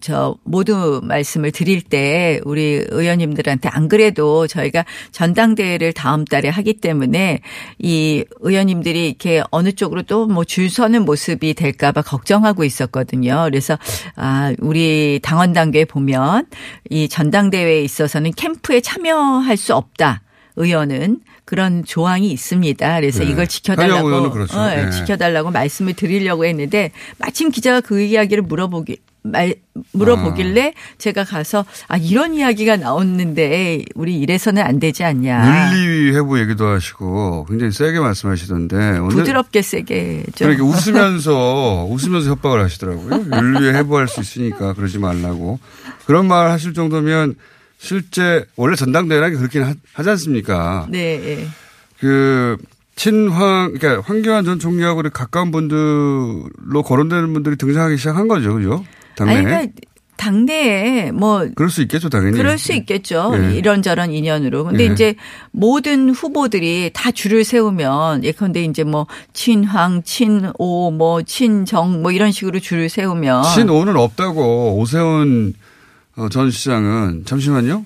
[0.00, 7.40] 저 모두 말씀을 드릴 때 우리 의원님들한테 안 그래도 저희가 전당대회를 다음 달에 하기 때문에
[7.78, 13.44] 이 의원님들이 이렇게 어느 쪽으로 또 뭐 줄 서는 모습이 될까봐 걱정하고 있었거든요.
[13.50, 13.78] 그래서
[14.16, 16.46] 아 우리 당원 단계에 보면
[16.90, 20.22] 이 전당대회에 있어서는 캠프에 참여할 수 없다.
[20.56, 23.00] 의원은 그런 조항이 있습니다.
[23.00, 23.30] 그래서 네.
[23.30, 24.58] 이걸 지켜달라고 그렇죠.
[24.58, 24.90] 어, 네.
[24.90, 28.96] 지켜달라고 말씀을 드리려고 했는데 마침 기자가 그 이야기를 물어보기
[29.30, 29.54] 말
[29.92, 35.72] 물어보길래 제가 가서 아 이런 이야기가 나왔는데 우리 이래서는 안 되지 않냐.
[35.74, 40.48] 윤리 회부 얘기도 하시고 굉장히 세게 말씀하시던데 부드럽게 세게 좀.
[40.48, 43.26] 그러니까 웃으면서 웃으면서 협박을 하시더라고요.
[43.34, 45.58] 윤리 회부할 수 있으니까 그러지 말라고
[46.06, 47.34] 그런 말 하실 정도면
[47.78, 50.86] 실제 원래 전당대회라는 게 그렇긴 하, 하지 않습니까?
[50.88, 50.98] 네.
[50.98, 51.48] 예.
[52.00, 52.56] 그
[52.94, 58.84] 친황 그러니까 황교안 전 총리하고 이렇게 가까운 분들로 거론되는 분들이 등장하기 시작한 거죠, 그죠?
[59.16, 59.34] 당내.
[59.34, 59.72] 아니 그러니까
[60.16, 62.36] 당내에 뭐 그럴 수 있겠죠, 당연히.
[62.36, 63.32] 그럴 수 있겠죠.
[63.34, 63.56] 예.
[63.56, 64.64] 이런저런 인연으로.
[64.64, 64.92] 근데 예.
[64.92, 65.14] 이제
[65.50, 72.60] 모든 후보들이 다 줄을 세우면 예컨대 이제 뭐 친황, 친오, 뭐 친정 뭐 이런 식으로
[72.60, 75.54] 줄을 세우면 친오는 없다고 오세훈
[76.16, 77.84] 어, 전 시장은 잠시만요.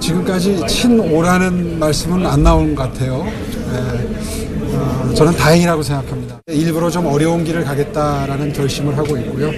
[0.00, 3.26] 지금까지 친오라는 말씀은 안 나온 것 같아요.
[3.26, 6.40] 예, 어, 저는 다행이라고 생각합니다.
[6.48, 9.50] 일부러 좀 어려운 길을 가겠다라는 결심을 하고 있고요.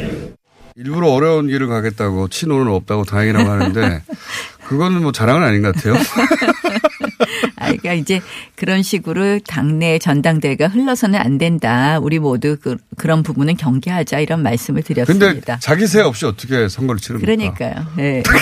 [0.76, 4.02] 일부러 어려운 길을 가겠다고 친오는 없다고 다행이라고 하는데
[4.68, 5.94] 그거는 뭐 자랑은 아닌 것 같아요.
[7.88, 8.20] 아, 그러니까 이제
[8.54, 11.98] 그런 식으로 당내 전당대회가 흘러서는 안 된다.
[12.00, 15.58] 우리 모두 그, 그런 부분은 경계하자 이런 말씀을 드렸습니다.
[15.60, 17.26] 자기 세 없이 어떻게 선거를 치릅니까?
[17.26, 17.86] 그러니까요.
[17.96, 18.22] 네.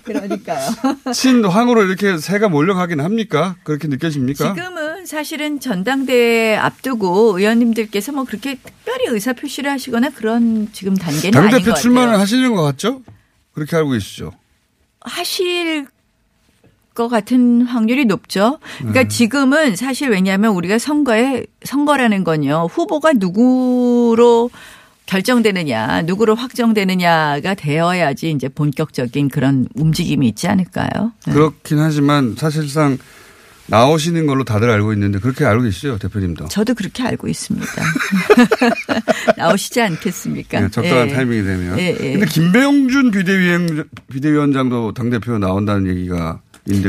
[0.04, 0.70] 그러니까요.
[1.12, 3.56] 친황으로 이렇게 새가 몰려가긴 합니까?
[3.64, 4.54] 그렇게 느껴집니까?
[4.54, 11.50] 지금은 사실은 전당대회 앞두고 의원님들께서 뭐 그렇게 특별히 의사 표시를 하시거나 그런 지금 단계는 아닌
[11.50, 11.82] 것 당대표 같아요.
[11.82, 13.02] 출마는 하시는 것 같죠?
[13.52, 14.32] 그렇게 알고 계시죠?
[15.00, 15.86] 하실
[16.94, 18.58] 것 같은 확률이 높죠.
[18.78, 19.08] 그러니까 네.
[19.08, 24.50] 지금은 사실 왜냐하면 우리가 선거에 선거라는 건요 후보가 누구로
[25.06, 31.12] 결정되느냐, 누구로 확정되느냐가 되어야지 이제 본격적인 그런 움직임이 있지 않을까요?
[31.26, 31.32] 네.
[31.32, 32.96] 그렇긴 하지만 사실상
[33.66, 36.48] 나오시는 걸로 다들 알고 있는데 그렇게 알고 계시죠, 대표님도?
[36.48, 37.66] 저도 그렇게 알고 있습니다.
[39.36, 40.60] 나오시지 않겠습니까?
[40.60, 41.12] 네, 적당한 예.
[41.12, 41.78] 타이밍이 되면.
[41.78, 42.12] 예, 예.
[42.12, 46.40] 근데 김배용준 비대위원, 비대위원장도 당대표 나온다는 얘기가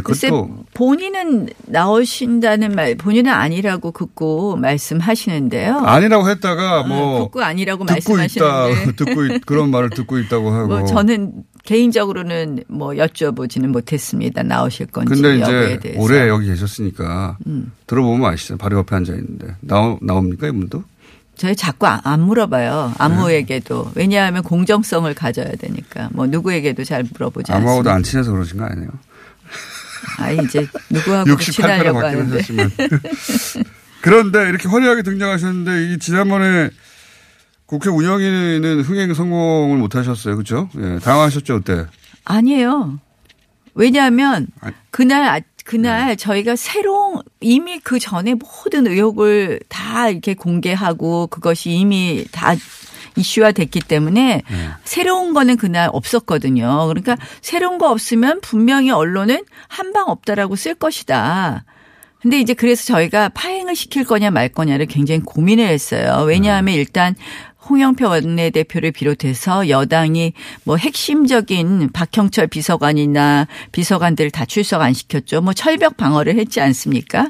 [0.04, 5.78] 글쎄 그것도 본인은 나오신다는 말, 본인은 아니라고 듣고 말씀하시는데요.
[5.80, 8.96] 아니라고 했다가 뭐 듣고 아니라고 듣고 있다, 말씀하시는데.
[9.04, 10.68] 듣고 있- 그런 말을 듣고 있다고 하고.
[10.68, 14.44] 뭐 저는 개인적으로는 뭐 여쭤보지는 못했습니다.
[14.44, 16.02] 나오실 건지 근데 이제 대해서.
[16.02, 17.72] 오래 여기 계셨으니까 음.
[17.88, 18.58] 들어보면 아시죠.
[18.58, 20.84] 바로 옆에 앉아 있는데 나오 나옵니까 이분도?
[21.38, 22.94] 저희 자꾸 안- 안 물어봐요.
[23.00, 23.84] 아무에게도.
[23.86, 23.92] 네.
[23.96, 26.10] 왜냐하면 공정성을 가져야 되니까.
[26.12, 27.94] 뭐 누구에게도 잘 물어보지 아무하고도 않습니다.
[27.96, 28.90] 안 친해서 그러신 거 아니에요?
[30.18, 32.38] 아 이제 누구하고 68회로 친하려고 바뀌긴 하는데.
[32.38, 32.72] 하셨지만.
[34.02, 36.70] 그런데 이렇게 화려하게 등장하셨는데 이 지난번에
[37.66, 40.36] 국회 운영위는 흥행 성공을 못 하셨어요.
[40.36, 40.70] 그렇죠?
[40.78, 41.00] 예.
[41.00, 41.86] 당황하셨죠, 그때?
[42.26, 43.00] 아니에요.
[43.74, 44.48] 왜냐하면
[44.90, 45.46] 그날 아- 네.
[45.64, 52.56] 그날 저희가 새로운 이미 그 전에 모든 의혹을 다 이렇게 공개하고 그것이 이미 다
[53.15, 54.69] 이슈화 됐기 때문에 네.
[54.84, 56.88] 새로운 거는 그날 없었거든요.
[56.88, 61.65] 그러니까 새로운 거 없으면 분명히 언론은 한 방 없다라고 쓸 것이다.
[62.21, 66.24] 근데 이제 그래서 저희가 파행을 시킬 거냐 말 거냐를 굉장히 고민을 했어요.
[66.26, 67.15] 왜냐하면 일단
[67.69, 75.41] 홍영표 원내대표를 비롯해서 여당이 뭐 핵심적인 박형철 비서관이나 비서관들을 다 출석 안 시켰죠.
[75.41, 77.28] 뭐 철벽 방어를 했지 않습니까?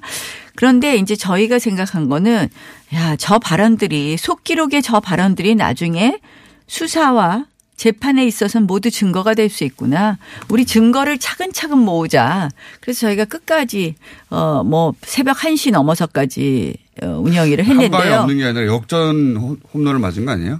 [0.55, 2.49] 그런데 이제 저희가 생각한 거는
[2.93, 6.19] 야, 저 발언들이 속기록의 저 발언들이 나중에
[6.67, 7.45] 수사와
[7.77, 10.17] 재판에 있어서는 모두 증거가 될 수 있구나.
[10.49, 12.49] 우리 증거를 차근차근 모으자.
[12.79, 13.95] 그래서 저희가 끝까지
[14.29, 18.19] 어 뭐 새벽 1시 넘어서까지 어, 운영위를 한 방에 했는데요.
[18.21, 20.59] 없는 게 아니라 역전 홈- 홈런을 맞은 거 아니에요?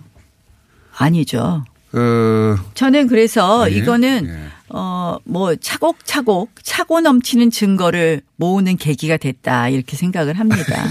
[0.98, 1.64] 아니죠.
[1.92, 3.76] 그 저는 그래서 아, 예?
[3.76, 4.40] 이거는 예.
[4.70, 10.86] 어뭐 차곡차곡 차고 넘치는 증거를 모으는 계기가 됐다 이렇게 생각을 합니다.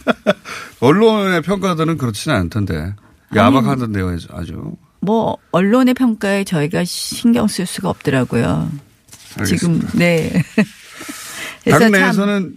[0.80, 2.94] 언론의 평가들은 그렇지는 않던데.
[3.34, 4.74] 야박하던데요, 아주.
[5.00, 8.70] 뭐 언론의 평가에 저희가 신경 쓸 수가 없더라고요.
[9.46, 10.30] 지금 네.
[11.64, 12.56] 그래서 참 당내에서는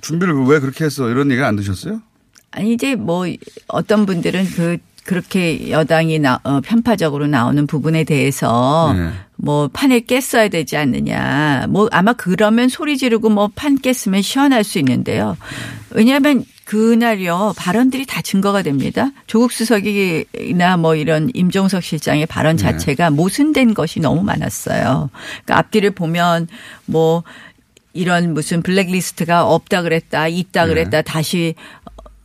[0.00, 1.08] 준비를 왜 그렇게 했어?
[1.08, 2.02] 이런 얘기가 안 드셨어요?
[2.50, 3.26] 아니 이제 뭐
[3.68, 9.10] 어떤 분들은 그 그렇게 여당이 나, 어, 편파적으로 나오는 부분에 대해서 네.
[9.36, 11.66] 뭐 판을 깼어야 되지 않느냐.
[11.68, 15.36] 뭐 아마 그러면 소리 지르고 뭐 판 깼으면 시원할 수 있는데요.
[15.90, 19.10] 왜냐하면 그날요 발언들이 다 증거가 됩니다.
[19.26, 22.62] 조국 수석이나 뭐 이런 임종석 실장의 발언 네.
[22.62, 25.10] 자체가 모순된 것이 너무 많았어요.
[25.44, 26.46] 그러니까 앞뒤를 보면
[26.86, 27.24] 뭐
[27.92, 30.68] 이런 무슨 블랙리스트가 없다 그랬다, 있다 네.
[30.68, 31.54] 그랬다, 다시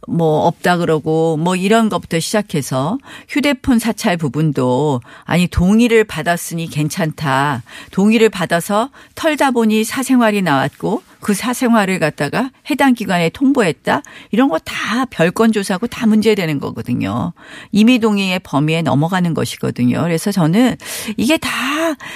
[0.08, 7.64] 뭐 없다 그러고 뭐 이런 것부터 시작해서 휴대폰 사찰 부분도 아니 동의를 받았으니 괜찮다.
[7.92, 14.02] 동의를 받아서 털다 보니 사생활이 나왔고 그 사생활을 갖다가 해당 기관에 통보했다.
[14.32, 17.34] 이런 거 다 별건 조사고 다 문제되는 거거든요.
[17.72, 20.02] 임의 동의의 범위에 넘어가는 것이거든요.
[20.02, 20.76] 그래서 저는
[21.18, 21.50] 이게 다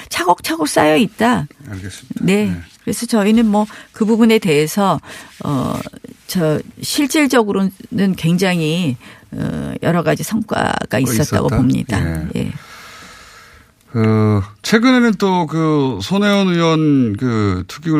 [0.08, 1.46] 차곡차곡 쌓여 있다.
[1.70, 2.24] 알겠습니다.
[2.24, 2.54] 네.
[2.82, 5.00] 그래서 저희는 뭐 그 부분에 대해서
[5.44, 5.78] 어
[6.26, 8.96] 저 실질적으로는 굉장히
[9.32, 11.56] 어 여러 가지 성과가 있었다고 있었다?
[11.56, 12.24] 봅니다.
[12.36, 12.50] 예.
[13.92, 17.90] 그 최근에는 또 그 손혜원 의원 그 투기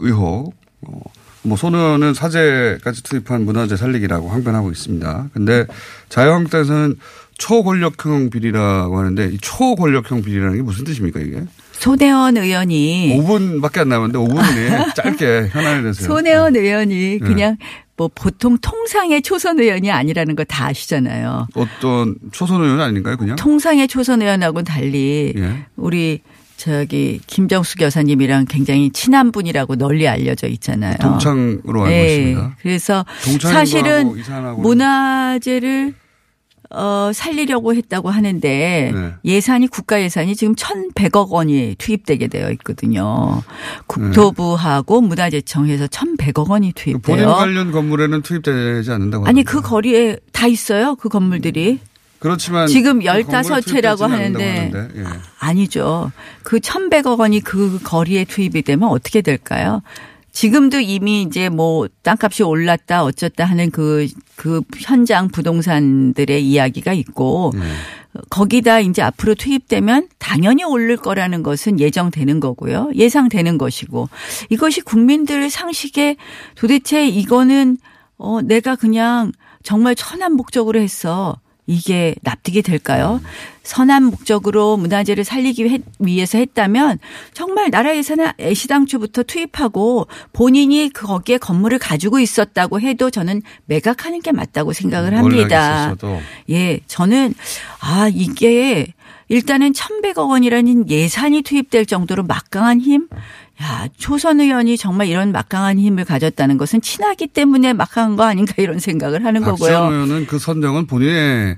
[0.00, 1.00] 의혹 어,
[1.42, 5.28] 뭐 손혜원은 사제까지 투입한 문화재 살리기라고 항변하고 있습니다.
[5.32, 5.66] 근데
[6.08, 6.96] 자유한국당에서는
[7.38, 11.44] 초권력형 비리라고 하는데 이 초권력형 비리라는 게 무슨 뜻입니까 이게?
[11.78, 17.18] 손혜원 의원이 5분밖에 안 남았는데 5분이 짧게 현안에 대해서 손혜원 의원이 네.
[17.18, 17.56] 그냥
[17.96, 21.48] 뭐 보통 통상의 초선 의원이 아니라는 거 다 아시잖아요.
[21.54, 23.36] 어떤 초선 의원 아닌가요 그냥?
[23.36, 25.66] 통상의 초선 의원하고는 달리 예.
[25.76, 26.20] 우리
[26.58, 30.96] 저기 김정숙 여사님이랑 굉장히 친한 분이라고 널리 알려져 있잖아요.
[31.00, 32.06] 동창으로 알고 네.
[32.16, 32.56] 있습니다.
[32.62, 33.04] 그래서
[33.40, 34.14] 사실은
[34.56, 35.94] 문화재를
[36.70, 39.14] 어, 살리려고 했다고 하는데 네.
[39.24, 43.42] 예산이 국가 예산이 지금 1,100억 원이 투입되게 되어 있거든요.
[43.86, 47.34] 국토부하고 문화재청에서 1,100억 원이 그 본인 투입돼요.
[47.34, 49.42] 관련 건물에는 투입되지 않는다고 아니.
[49.44, 50.96] 그 거리에 다 있어요.
[50.96, 51.80] 그 건물들이.
[52.18, 55.04] 그렇지만 지금 그 건물에 15채라고 투입되지는 하는데 예.
[55.38, 56.10] 아니죠.
[56.42, 59.82] 그 1,100억 원이 그 거리에 투입이 되면 어떻게 될까요?
[60.36, 67.60] 지금도 이미 이제 뭐 땅값이 올랐다 어쩌다 하는 그, 그 현장 부동산들의 이야기가 있고 예.
[68.28, 72.90] 거기다 이제 앞으로 투입되면 당연히 오를 거라는 것은 예정되는 거고요.
[72.94, 74.10] 예상되는 것이고
[74.50, 76.16] 이것이 국민들 상식에
[76.54, 77.78] 도대체 이거는
[78.18, 79.32] 어, 내가 그냥
[79.62, 81.40] 정말 천한 목적으로 했어.
[81.66, 83.20] 이게 납득이 될까요?
[83.64, 86.98] 선한 목적으로 문화재를 살리기 해- 위해서 했다면
[87.32, 94.30] 정말 나라 예산을 애시당초부터 투입하고 본인이 그 거기에 건물을 가지고 있었다고 해도 저는 매각하는 게
[94.30, 95.26] 맞다고 생각을 합니다.
[95.34, 96.20] 원래 있었어도.
[96.50, 97.34] 예, 저는
[97.80, 98.86] 아 이게
[99.28, 103.08] 일단은 1,100억 원이라는 예산이 투입될 정도로 막강한 힘.
[103.62, 108.78] 야, 초선 의원이 정말 이런 막강한 힘을 가졌다는 것은 친하기 때문에 막강한 거 아닌가 이런
[108.78, 109.92] 생각을 하는 박지원 거고요.
[109.94, 111.56] 의원은 그 선정은 본인의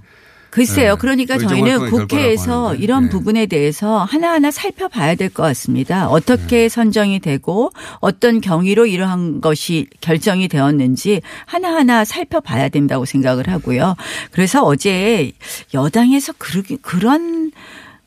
[0.50, 0.94] 글쎄요.
[0.94, 0.98] 네.
[0.98, 2.74] 그러니까 저희는 국회에서.
[2.74, 3.10] 이런 네.
[3.10, 6.08] 부분에 대해서 하나하나 살펴봐야 될 것 같습니다.
[6.08, 6.68] 어떻게 네.
[6.70, 7.70] 선정이 되고
[8.00, 13.94] 어떤 경위로 이러한 것이 결정이 되었는지 하나하나 살펴봐야 된다고 생각을 하고요.
[14.30, 15.32] 그래서 어제
[15.74, 17.52] 여당에서 그러, 그런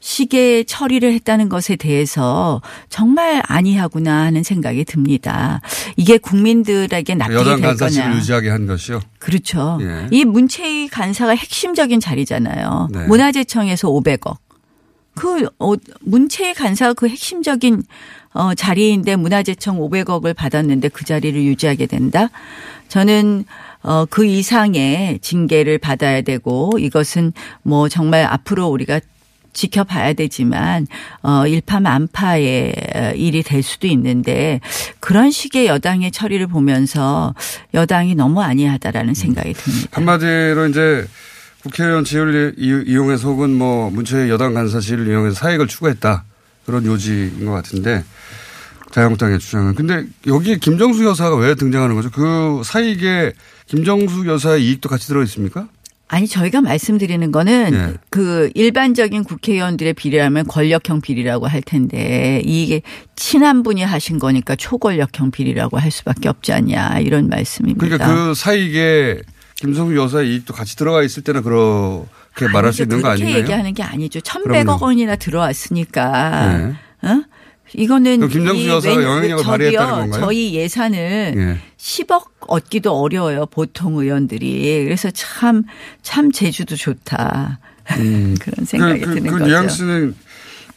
[0.01, 5.61] 식의 처리를 했다는 것에 대해서 정말 아니하구나 하는 생각이 듭니다.
[5.95, 8.15] 이게 국민들에게 납득이 될 거냐.
[8.15, 8.99] 유지하게 한 것이요.
[9.19, 9.77] 그렇죠.
[9.81, 10.07] 예.
[10.11, 12.89] 이 문체위 간사가 핵심적인 자리잖아요.
[12.91, 13.05] 네.
[13.05, 14.37] 문화재청에서 500억.
[15.13, 17.83] 그 어, 문체위 간사가 그 핵심적인
[18.33, 22.29] 어, 자리인데 문화재청 500억을 받았는데 그 자리를 유지하게 된다.
[22.87, 23.45] 저는
[23.83, 28.99] 어, 그 이상의 징계를 받아야 되고 이것은 뭐 정말 앞으로 우리가
[29.53, 30.87] 지켜봐야 되지만
[31.23, 32.73] 어 일파만파의
[33.15, 34.59] 일이 될 수도 있는데
[34.99, 37.33] 그런 식의 여당의 처리를 보면서
[37.73, 39.87] 여당이 너무 아니하다라는 생각이 듭니다.
[39.93, 41.05] 한마디로 이제
[41.63, 46.23] 국회의원 지위를 이- 이용해서 혹은 뭐 문체의 여당 간사실을 이용해서 사익을 추구했다.
[46.65, 48.03] 그런 요지인 것 같은데
[48.91, 49.75] 자유한국당의 주장은.
[49.75, 52.09] 근데 여기에 김정수 여사가 왜 등장하는 거죠?
[52.11, 53.33] 그 사익에
[53.67, 55.67] 김정수 여사의 이익도 같이 들어 있습니까?
[56.13, 57.93] 아니 저희가 말씀드리는 거는 예.
[58.09, 62.81] 그 일반적인 국회의원들의 비리라면 권력형 비리라고 할 텐데 이게
[63.15, 67.79] 친한 분이 하신 거니까 초권력형 비리라고 할 수밖에 없지 않냐 이런 말씀입니다.
[67.79, 69.21] 그러니까 그 사익에
[69.55, 72.83] 김정수 여사의 이익도 같이 들어가 있을 때는 그렇게 말할 수 아니죠.
[72.83, 73.41] 있는 거 그렇게 아닌가요?
[73.43, 74.19] 얘기하는 게 아니죠.
[74.43, 74.73] 그럼요.
[74.73, 76.57] 1,100억 원이나 들어왔으니까.
[76.57, 77.07] 네.
[77.07, 77.23] 어?
[77.73, 80.21] 이거는 김정수 이 여사가 웬- 영향력을 발휘했다는 건가요?
[80.21, 81.57] 저희 예산을 예.
[81.77, 83.45] 10억 얻기도 어려워요.
[83.45, 84.83] 보통 의원들이.
[84.83, 85.63] 그래서 참,
[86.01, 87.59] 참 제주도 좋다.
[87.85, 89.45] 그런 생각이 그, 그, 드는 그 거죠.
[89.47, 90.15] 뉘앙스는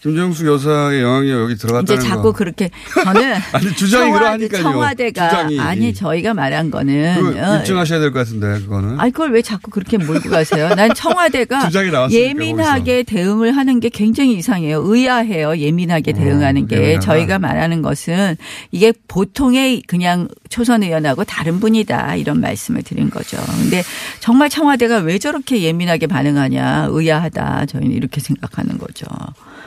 [0.05, 2.33] 김정수 여사의 영향이 여기 이제 들어갔다는 자꾸 거.
[2.33, 2.69] 그렇게
[3.05, 4.63] 저는 아니, 주장이 청와대, 그러니까요.
[4.63, 5.59] 청와대가 주장이.
[5.61, 9.01] 아니 저희가 말한 거는 그 어, 입증하셔야 될 것 같은데 그거는.
[9.01, 10.69] 아니 그걸 왜 자꾸 그렇게 몰고 가세요?
[10.75, 11.71] 난 청와대가
[12.13, 14.83] 예민하게 대응을 하는 게 굉장히 이상해요.
[14.85, 15.57] 의아해요.
[15.57, 17.01] 예민하게 대응하는 게 어, 예민하다.
[17.07, 18.37] 저희가 말하는 것은
[18.73, 23.39] 이게 보통의 그냥 초선 의원하고 다른 분이다 이런 말씀을 드린 거죠.
[23.59, 23.83] 근데
[24.21, 29.07] 정말 청와대가 왜 저렇게 예민하게 반응하냐 의아하다 저희는 이렇게 생각하는 거죠.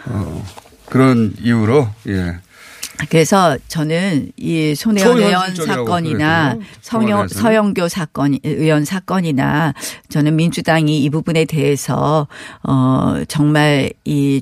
[0.10, 0.46] 어,
[0.86, 2.38] 그런 이유로 예.
[3.10, 6.58] 그래서 저는 이 손혜원 의원 사건이나.
[6.82, 7.28] 성영.
[7.28, 9.74] 서영교 사건, 의원 사건이나
[10.10, 12.28] 저는 민주당이 이 부분에 대해서
[12.64, 14.42] 어, 정말 이,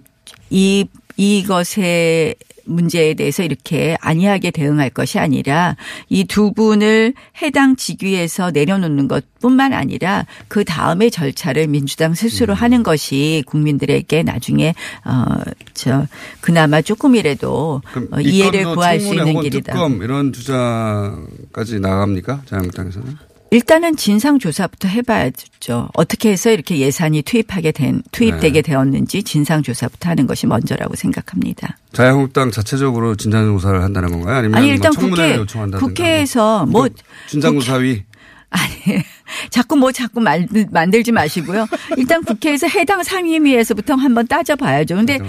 [0.49, 0.87] 이,
[1.17, 2.35] 이것에
[2.67, 5.75] 문제에 대해서 이렇게 안이하게 대응할 것이 아니라
[6.09, 12.55] 이 두 분을 해당 직위에서 내려놓는 것뿐만 아니라 그 다음의 절차를 민주당 스스로 음.
[12.55, 14.73] 하는 것이 국민들에게 나중에
[15.05, 16.07] 어저
[16.41, 19.73] 그나마 조금이라도 어, 이 이해를 구할 수 있는 길이다.
[19.73, 22.41] 특검 이런 주장까지 나갑니까?
[22.47, 23.34] 자유한국당에서는?
[23.51, 25.89] 일단은 진상 조사부터 해봐야죠.
[25.93, 28.61] 어떻게 해서 이렇게 예산이 투입하게 된 투입되게 네.
[28.61, 31.77] 되었는지 진상 조사부터 하는 것이 먼저라고 생각합니다.
[31.93, 34.37] 자유한국당 자체적으로 진상 조사를 한다는 건가요?
[34.37, 35.77] 아니면 아니 일단 뭐 청문회를 국회.
[35.77, 36.89] 국회에서 뭐
[37.27, 38.03] 진상조사위
[38.49, 39.03] 아니
[39.49, 41.67] 자꾸 뭐 자꾸 만, 만들지 마시고요.
[41.97, 44.95] 일단 국회에서 해당 상임위에서부터 한번 따져봐야죠.
[44.95, 45.19] 근데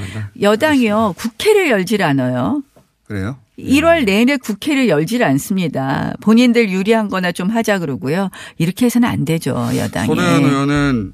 [0.41, 2.63] 여당이요 국회를 열질 않아요.
[3.05, 3.37] 그래요?
[3.59, 6.13] 1월 내내 국회를 열질 않습니다.
[6.21, 8.31] 본인들 유리한 거나 좀 하자 그러고요.
[8.59, 10.07] 이렇게 해서는 안 되죠, 여당이.
[10.07, 11.13] 손혜원 의원은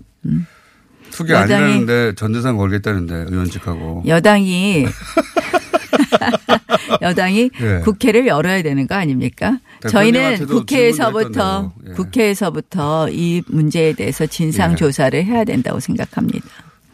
[1.11, 4.03] 투기 여당이- 아니라는데 전 재산 걸겠다는데 의원직하고.
[4.07, 4.87] 여당이
[7.03, 7.81] 여당이 예.
[7.85, 9.59] 국회를 열어야 되는 거 아닙니까?
[9.89, 11.73] 저희는 국회에서부터.
[11.89, 11.93] 예.
[11.93, 14.77] 국회에서부터 이 문제에 대해서 진상 예.
[14.77, 16.47] 조사를 해야 된다고 생각합니다.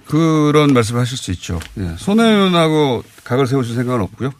[0.06, 1.60] 그런 말씀을 하실 수 있죠.
[1.78, 1.90] 예.
[1.96, 4.32] 손혜원하고 각을 세우실 생각은 없고요.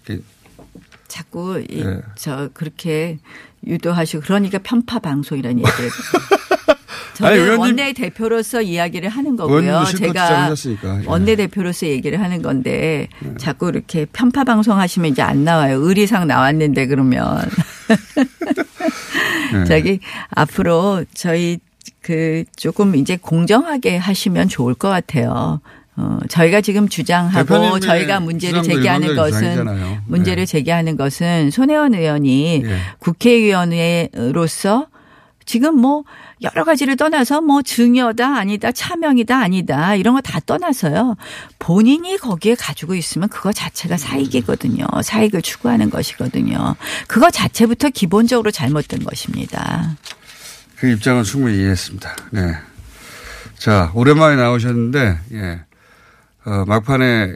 [1.08, 1.14] 예.
[1.14, 2.00] 자꾸 이, 예.
[2.16, 3.18] 저 그렇게
[3.66, 5.90] 유도하시고 그러니까 편파 방송이라는 얘기를
[7.14, 9.84] 저는 아니, 의원님- 원내 대표로서 이야기를 하는 거고요.
[9.86, 10.50] 제가.
[11.02, 11.06] 예.
[11.06, 15.80] 원내 대표로서 얘기를 하는 건데 자꾸 이렇게 편파 방송 하시면 이제 안 나와요.
[15.80, 17.40] 의리상 나왔는데 그러면
[19.60, 19.64] 예.
[19.64, 20.00] 저기
[20.30, 21.58] 앞으로 저희
[22.02, 25.60] 그 조금 이제 공정하게 하시면 좋을 것 같아요.
[26.00, 30.02] 어, 저희가 지금 주장하고 저희가 문제를 제기하는 것은 주장이잖아요.
[30.06, 30.46] 문제를 네.
[30.46, 32.78] 제기하는 것은 손혜원 의원이 예.
[33.00, 34.86] 국회의원으로서
[35.44, 36.04] 지금 뭐
[36.42, 41.16] 여러 가지를 떠나서 뭐 증여다 아니다 차명이다 아니다 이런 거 다 떠나서요
[41.58, 46.76] 본인이 거기에 가지고 있으면 그거 자체가 사익이거든요 사익을 추구하는 것이거든요
[47.08, 49.96] 그거 자체부터 기본적으로 잘못된 것입니다.
[50.76, 52.16] 그 입장은 충분히 이해했습니다.
[52.30, 52.54] 네.
[53.56, 55.60] 자, 오랜만에 나오셨는데, 예.
[56.48, 57.34] 어, 막판에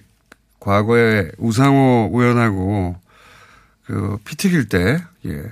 [0.58, 2.96] 과거에 우상호 의원하고
[3.84, 5.42] 그 피 튀길 때, 예.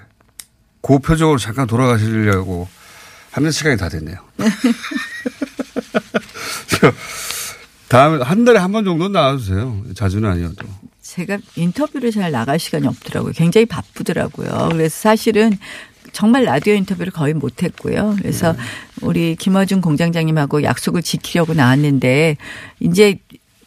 [0.83, 2.69] 그 표정으로 잠깐 돌아가시려고
[3.33, 4.17] 하는 시간이 다 됐네요.
[6.69, 6.93] 저,
[7.89, 9.83] 다음에 한 달에 한 번 정도는 나와주세요.
[9.95, 10.67] 자주는 아니어도.
[11.03, 13.33] 제가 인터뷰를 잘 나갈 시간이 없더라고요.
[13.35, 14.69] 굉장히 바쁘더라고요.
[14.73, 15.59] 그래서 사실은
[16.13, 18.15] 정말 라디오 인터뷰를 거의 못 했고요.
[18.19, 18.55] 그래서
[19.03, 22.37] 우리 김어준 공장장님하고 약속을 지키려고 나왔는데
[22.79, 23.19] 이제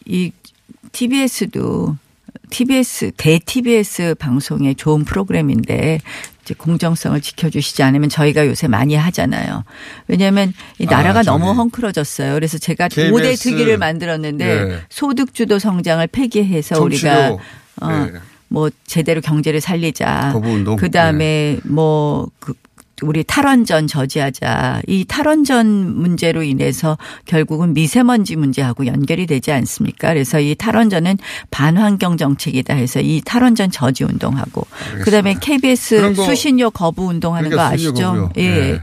[0.06, 0.32] 이
[0.92, 1.98] TBS도
[2.50, 6.00] TBS 대 TBS 방송의 좋은 프로그램인데
[6.44, 9.64] 이제 공정성을 지켜주시지 않으면 저희가 요새 많이 하잖아요.
[10.08, 12.34] 왜냐하면 이 나라가 아, 너무 헝클어졌어요.
[12.34, 14.80] 그래서 제가 KBS 5대 특위를 만들었는데 예.
[14.90, 17.12] 소득주도 성장을 폐기해서 정치료.
[17.12, 17.38] 우리가
[17.82, 18.20] 어, 예.
[18.50, 20.32] 뭐 제대로 경제를 살리자.
[20.78, 22.54] 그 다음에 뭐 그.
[23.02, 24.84] 우리 탈원전 저지하자.
[24.88, 30.10] 이 탈원전 문제로 인해서 결국은 미세먼지 문제하고 연결이 되지 않습니까?
[30.10, 31.18] 그래서 이 탈원전은
[31.52, 34.66] 반환경 정책이다 해서 이 탈원전 저지 운동하고
[35.04, 37.94] 그다음에 KBS 수신료 거부 운동하는 그러니까 거 아시죠?
[37.94, 38.30] 거부요.
[38.38, 38.50] 예.
[38.50, 38.82] 네.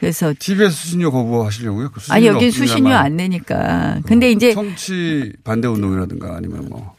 [0.00, 1.90] 그래서 TBS 수신료 거부하시려고요?
[1.92, 2.68] 그 아니 수신료 여기 없습니다만.
[2.68, 4.00] 수신료 안 내니까.
[4.04, 6.96] 근데 이제 정치 반대 운동이라든가 아니면 뭐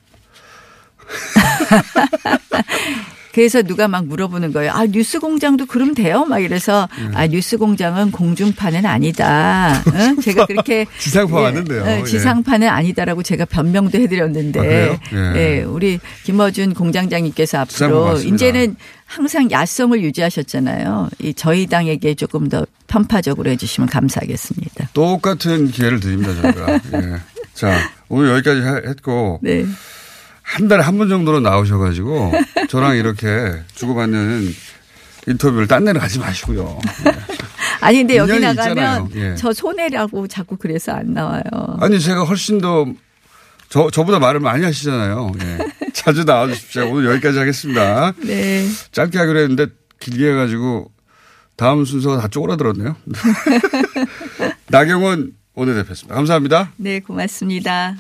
[3.33, 4.71] 그래서 누가 막 물어보는 거예요.
[4.73, 6.23] 아, 뉴스 공장도 그럼 돼요?
[6.25, 7.09] 막 이래서 예.
[7.15, 9.81] 아, 뉴스 공장은 공중파는 아니다.
[9.93, 10.17] 응?
[10.21, 11.83] 제가 그렇게 지상파 예, 맞는데요.
[11.85, 12.03] 예, 예.
[12.03, 14.63] 지상파는 아니다라고 제가 변명도 해드렸는데, 아?
[14.65, 14.99] 예.
[15.35, 18.19] 예, 우리 김어준 공장장님께서 앞으로.
[18.19, 18.75] 이제는
[19.05, 21.09] 항상 야성을 유지하셨잖아요.
[21.19, 24.89] 이 저희 당에게 조금 더 편파적으로 해주시면 감사하겠습니다.
[24.93, 26.73] 똑같은 기회를 드립니다, 저희가.
[27.01, 27.15] 예.
[27.55, 27.75] 자,
[28.09, 29.39] 오늘 여기까지 하- 했고.
[29.41, 29.65] 네.
[30.43, 32.31] 한 달에 한 번 정도로 나오셔가지고
[32.69, 34.53] 저랑 이렇게 주고받는
[35.27, 36.79] 인터뷰를 딴 데는 가지 마시고요.
[37.81, 39.09] 아니 근데 여기 나가면.
[39.15, 39.35] 예.
[39.35, 41.41] 저 손해라고 자꾸 그래서 안 나와요.
[41.79, 42.85] 아니, 제가 훨씬 더
[43.69, 45.31] 저, 저보다 말을 많이 하시잖아요.
[45.41, 45.57] 예.
[45.93, 46.89] 자주 나와주십시오.
[46.91, 48.13] 오늘 여기까지 하겠습니다.
[48.23, 48.67] 네.
[48.91, 49.67] 짧게 하기로 했는데
[49.99, 50.91] 길게 해가지고
[51.55, 52.95] 다음 순서가 다 쪼그라들었네요.
[54.69, 56.15] 나경원 원내대표였습니다.
[56.15, 56.71] 감사합니다.
[56.77, 57.95] 네, 고맙습니다.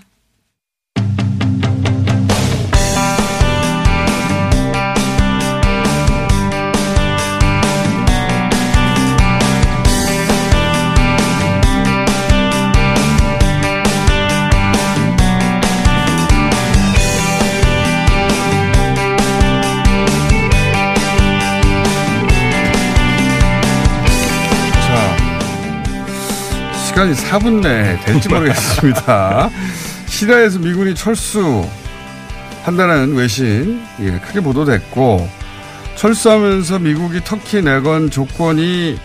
[26.93, 29.49] 시간이 4분 내에 될지 모르겠습니다.
[30.05, 31.65] 시리아에서 미군이 철수한다는
[33.15, 35.27] 외신 예, 크게 보도됐고
[35.95, 38.99] 철수하면서 미국이 터키 내건 조건이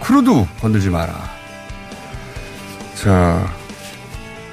[0.00, 1.12] 쿠르드 건들지 마라.
[2.94, 3.46] 자,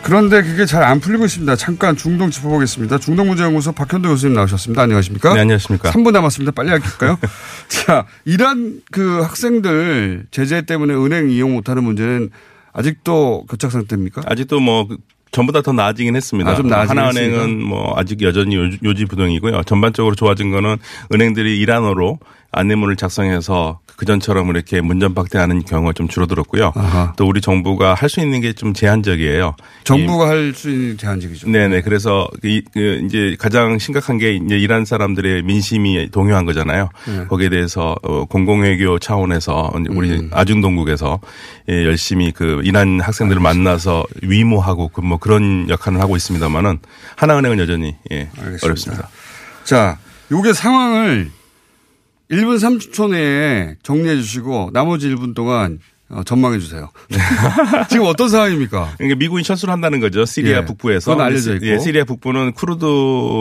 [0.04, 1.56] 그런데 그게 잘 안 풀리고 있습니다.
[1.56, 2.98] 잠깐 중동 짚어보겠습니다.
[2.98, 4.82] 중동문제연구소 박현도 교수님 나오셨습니다.
[4.82, 5.34] 안녕하십니까?
[5.34, 5.92] 네, 안녕하십니까?
[5.92, 6.52] 3분 남았습니다.
[6.52, 7.18] 빨리 할까요?
[7.70, 12.32] 자, 이란 그 학생들 제재 때문에 은행 이용 못하는 문제는
[12.74, 14.22] 아직도 교착 상태입니까?
[14.26, 14.88] 아직도 뭐
[15.32, 16.52] 전보다 더 나아지긴 했습니다.
[16.52, 17.64] 아, 좀 하나은행은?
[17.64, 19.64] 뭐 아직 여전히 요- 요지부동이고요.
[19.64, 20.76] 전반적으로 좋아진 거는
[21.14, 22.20] 은행들이 이란어로
[22.52, 26.72] 안내문을 작성해서 그전처럼 이렇게 문전박대하는 경우가 좀 줄어들었고요.
[26.76, 27.14] 아하.
[27.16, 29.56] 또 우리 정부가 할 수 있는 게 좀 제한적이에요.
[29.84, 31.48] 정부가 할 수 있는 제한적이죠.
[31.50, 31.82] 네네.
[31.82, 36.90] 그래서 이, 그 이제 가장 심각한 게 이제 이란 사람들의 민심이 동요한 거잖아요.
[37.08, 37.26] 네.
[37.28, 40.30] 거기에 대해서 어, 공공외교 차원에서 우리 음.
[40.34, 41.20] 아중동국에서
[41.70, 46.80] 예, 열심히 그 이란 학생들을 만나서 위모하고 그 뭐 그런 역할을 하고 있습니다만은
[47.16, 48.30] 하나은행은 여전히 예,
[48.64, 49.10] 어렵습니다.
[49.64, 49.98] 자,
[50.32, 51.30] 요게 상황을
[52.32, 55.80] 1분 30초 내에 정리해 주시고 나머지 1분 동안
[56.14, 56.90] 어, 전망해 주세요.
[57.90, 58.96] 지금 어떤 상황입니까?
[58.98, 60.26] 그러니까 미국이 철수를 한다는 거죠.
[60.26, 61.12] 시리아 예, 북부에서.
[61.12, 61.66] 그건 알려져 있고.
[61.68, 62.86] 예, 시리아 북부는 쿠르드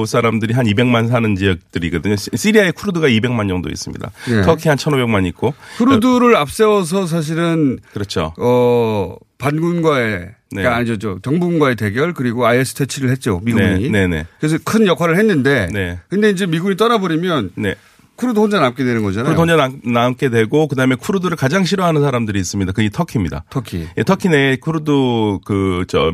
[0.07, 2.15] 사람들이 한 200만 사는 지역들이거든요.
[2.15, 4.11] 시- 시리아에 쿠르드가 200만 정도 있습니다.
[4.31, 4.43] 예.
[4.43, 5.53] 터키 한 1,500만 있고.
[5.79, 8.35] 쿠르드를 앞세워서 사실은 그렇죠.
[8.39, 10.11] 어 반군과의
[10.53, 10.63] 네.
[10.63, 13.89] 그러니까 아니죠, 저 정부군과의 대결 그리고 IS 퇴치를 했죠 미군이.
[13.89, 14.27] 네, 네, 네.
[14.39, 15.69] 그래서 큰 역할을 했는데.
[15.73, 15.99] 네.
[16.09, 17.75] 근데 이제 미군이 떠나버리면 네.
[18.21, 19.35] 쿠르드 혼자 남게 되는 거잖아요.
[19.35, 22.73] 쿠르드 혼자 남- 남게 되고 그다음에 쿠르드를 가장 싫어하는 사람들이 있습니다.
[22.73, 23.45] 그게 터키입니다.
[23.49, 23.87] 터키.
[23.97, 24.91] 예, 터키 내에 쿠르드
[25.45, 26.11] 그 저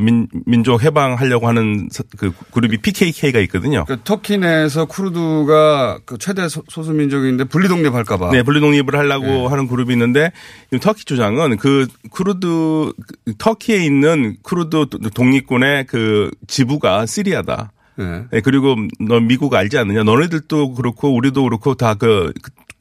[0.46, 3.84] 민족 해방하려고 하는 서- 그 그룹이 PKK가 있거든요.
[3.84, 8.30] 그러니까 터키 내에서 쿠르드가 그 최대 소- 소수민족인데 분리 독립할까 봐.
[8.30, 10.30] 네, 분리 독립을 하려고 하는 그룹이 있는데
[10.72, 12.92] 이 터키 주장은 그 쿠르드
[13.24, 17.72] 그 터키에 있는 쿠르드 독립군의 그 지부가 시리아다.
[17.96, 18.24] 네.
[18.30, 20.02] 네, 그리고 너 미국 알지 않느냐?
[20.02, 22.32] 너네들도 그렇고 우리도 그렇고 다그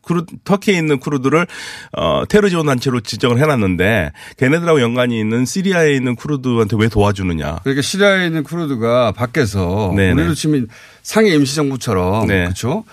[0.02, 1.48] 쿠르 터키에 있는 쿠르드를
[1.94, 7.60] 어 테러 지원 단체로 지정을 해놨는데 걔네들하고 연관이 있는 시리아에 있는 쿠르드한테 왜 도와주느냐?
[7.64, 10.14] 그러니까 시리아에 있는 쿠르드가 밖에서 네네.
[10.14, 10.68] 우리로 치면
[11.02, 12.44] 상해 임시정부처럼 네.
[12.44, 12.84] 그렇죠.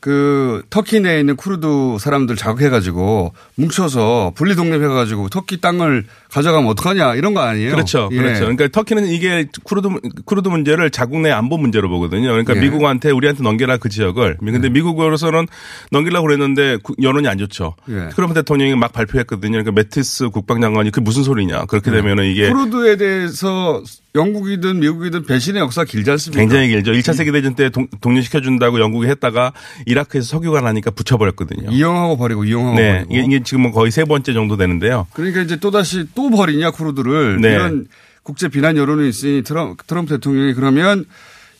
[0.00, 7.34] 그 터키 내에 있는 쿠르드 사람들 자극해가지고 뭉쳐서 분리 독립해가지고 터키 땅을 가져가면 어떡하냐 이런
[7.34, 7.72] 거 아니에요?
[7.72, 8.08] 그렇죠.
[8.12, 8.16] 예.
[8.16, 8.40] 그렇죠.
[8.40, 9.88] 그러니까 터키는 이게 쿠르드
[10.24, 12.28] 쿠르드 문제를 자국 내 안보 문제로 보거든요.
[12.28, 12.60] 그러니까 예.
[12.60, 14.38] 미국한테 우리한테 넘겨라 그 지역을.
[14.40, 15.46] 근데 미국으로서는
[15.90, 17.74] 넘기려고 그랬는데 구- 여론이 안 좋죠.
[17.90, 18.08] 예.
[18.14, 19.50] 트럼프 대통령이 막 발표했거든요.
[19.52, 21.66] 그러니까 매티스 국방장관이 그 무슨 소리냐.
[21.66, 22.48] 그렇게 되면은 이게 네.
[22.50, 23.82] 쿠르드에 대해서
[24.14, 26.40] 영국이든 미국이든 배신의 역사 길지 않습니까?
[26.40, 26.92] 굉장히 길죠.
[26.92, 29.52] 1차 세계대전 때 동- 독립시켜준다고 영국이 했다가
[29.90, 31.70] 이라크에서 석유가 나니까 붙여버렸거든요.
[31.70, 32.92] 이용하고 버리고 이용하고 네.
[33.04, 33.12] 버리고.
[33.14, 35.06] 이게, 이게 지금 은 거의 세 번째 정도 되는데요.
[35.12, 37.52] 그러니까 이제 또다시 또 버리냐 쿠르드를 네.
[37.52, 37.86] 이런
[38.22, 41.04] 국제 비난 여론이 있으니 트럼프, 트럼프 대통령이 그러면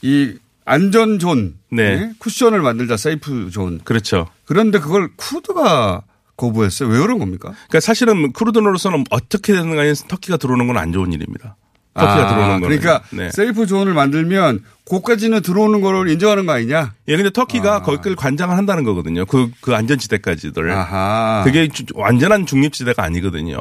[0.03, 1.83] 이 안전존 네.
[1.83, 2.11] 예?
[2.19, 4.29] 쿠션을 만들자 safe zone 그렇죠.
[4.45, 6.03] 그런데 그걸 쿠르드가
[6.37, 6.89] 거부했어요.
[6.89, 7.51] 왜 그런 겁니까?
[7.69, 11.57] 그러니까 사실은 쿠르드로서는 어떻게 되는 간에 터키가 들어오는 건 안 좋은 일입니다.
[12.01, 12.79] 터키가 아, 들어오는 거는.
[12.79, 13.31] 그러니까 네.
[13.31, 16.95] safe zone을 만들면 고까지는 들어오는 거를 인정하는 거 아니냐?
[17.09, 19.25] 예, 근데 터키가 거기를 관장을 한다는 거거든요.
[19.27, 20.71] 그, 그 안전지대까지들.
[20.71, 21.43] 아하.
[21.45, 23.57] 그게 주- 완전한 중립지대가 아니거든요.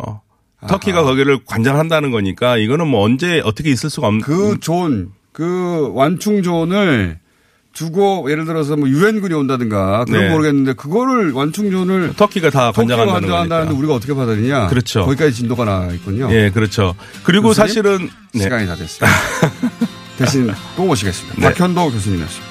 [0.68, 4.22] 터키가 거기를 관장한다는 거니까 이거는 뭐 언제 어떻게 있을 수가 없는.
[4.22, 7.20] 그 존, 그 완충 zone을
[7.74, 10.30] 두고 예를 들어서 뭐 유엔군이 온다든가 그건 네.
[10.30, 13.74] 모르겠는데 그거를 완충 zone을 터키가 다 관장한다는 관장한다는데.
[13.74, 14.68] 우리가 어떻게 받아들이냐?
[14.68, 15.06] 그렇죠.
[15.06, 16.30] 거기까지 진도가 나 있군요.
[16.32, 16.96] 예, 그렇죠.
[17.24, 17.54] 그리고?
[17.54, 18.44] 사실은 네.
[18.44, 19.08] 시간이 다 됐습니다.
[20.18, 21.36] 대신 또 모시겠습니다.
[21.40, 21.54] 네.
[21.54, 22.49] 박현도 교수님이었습니다.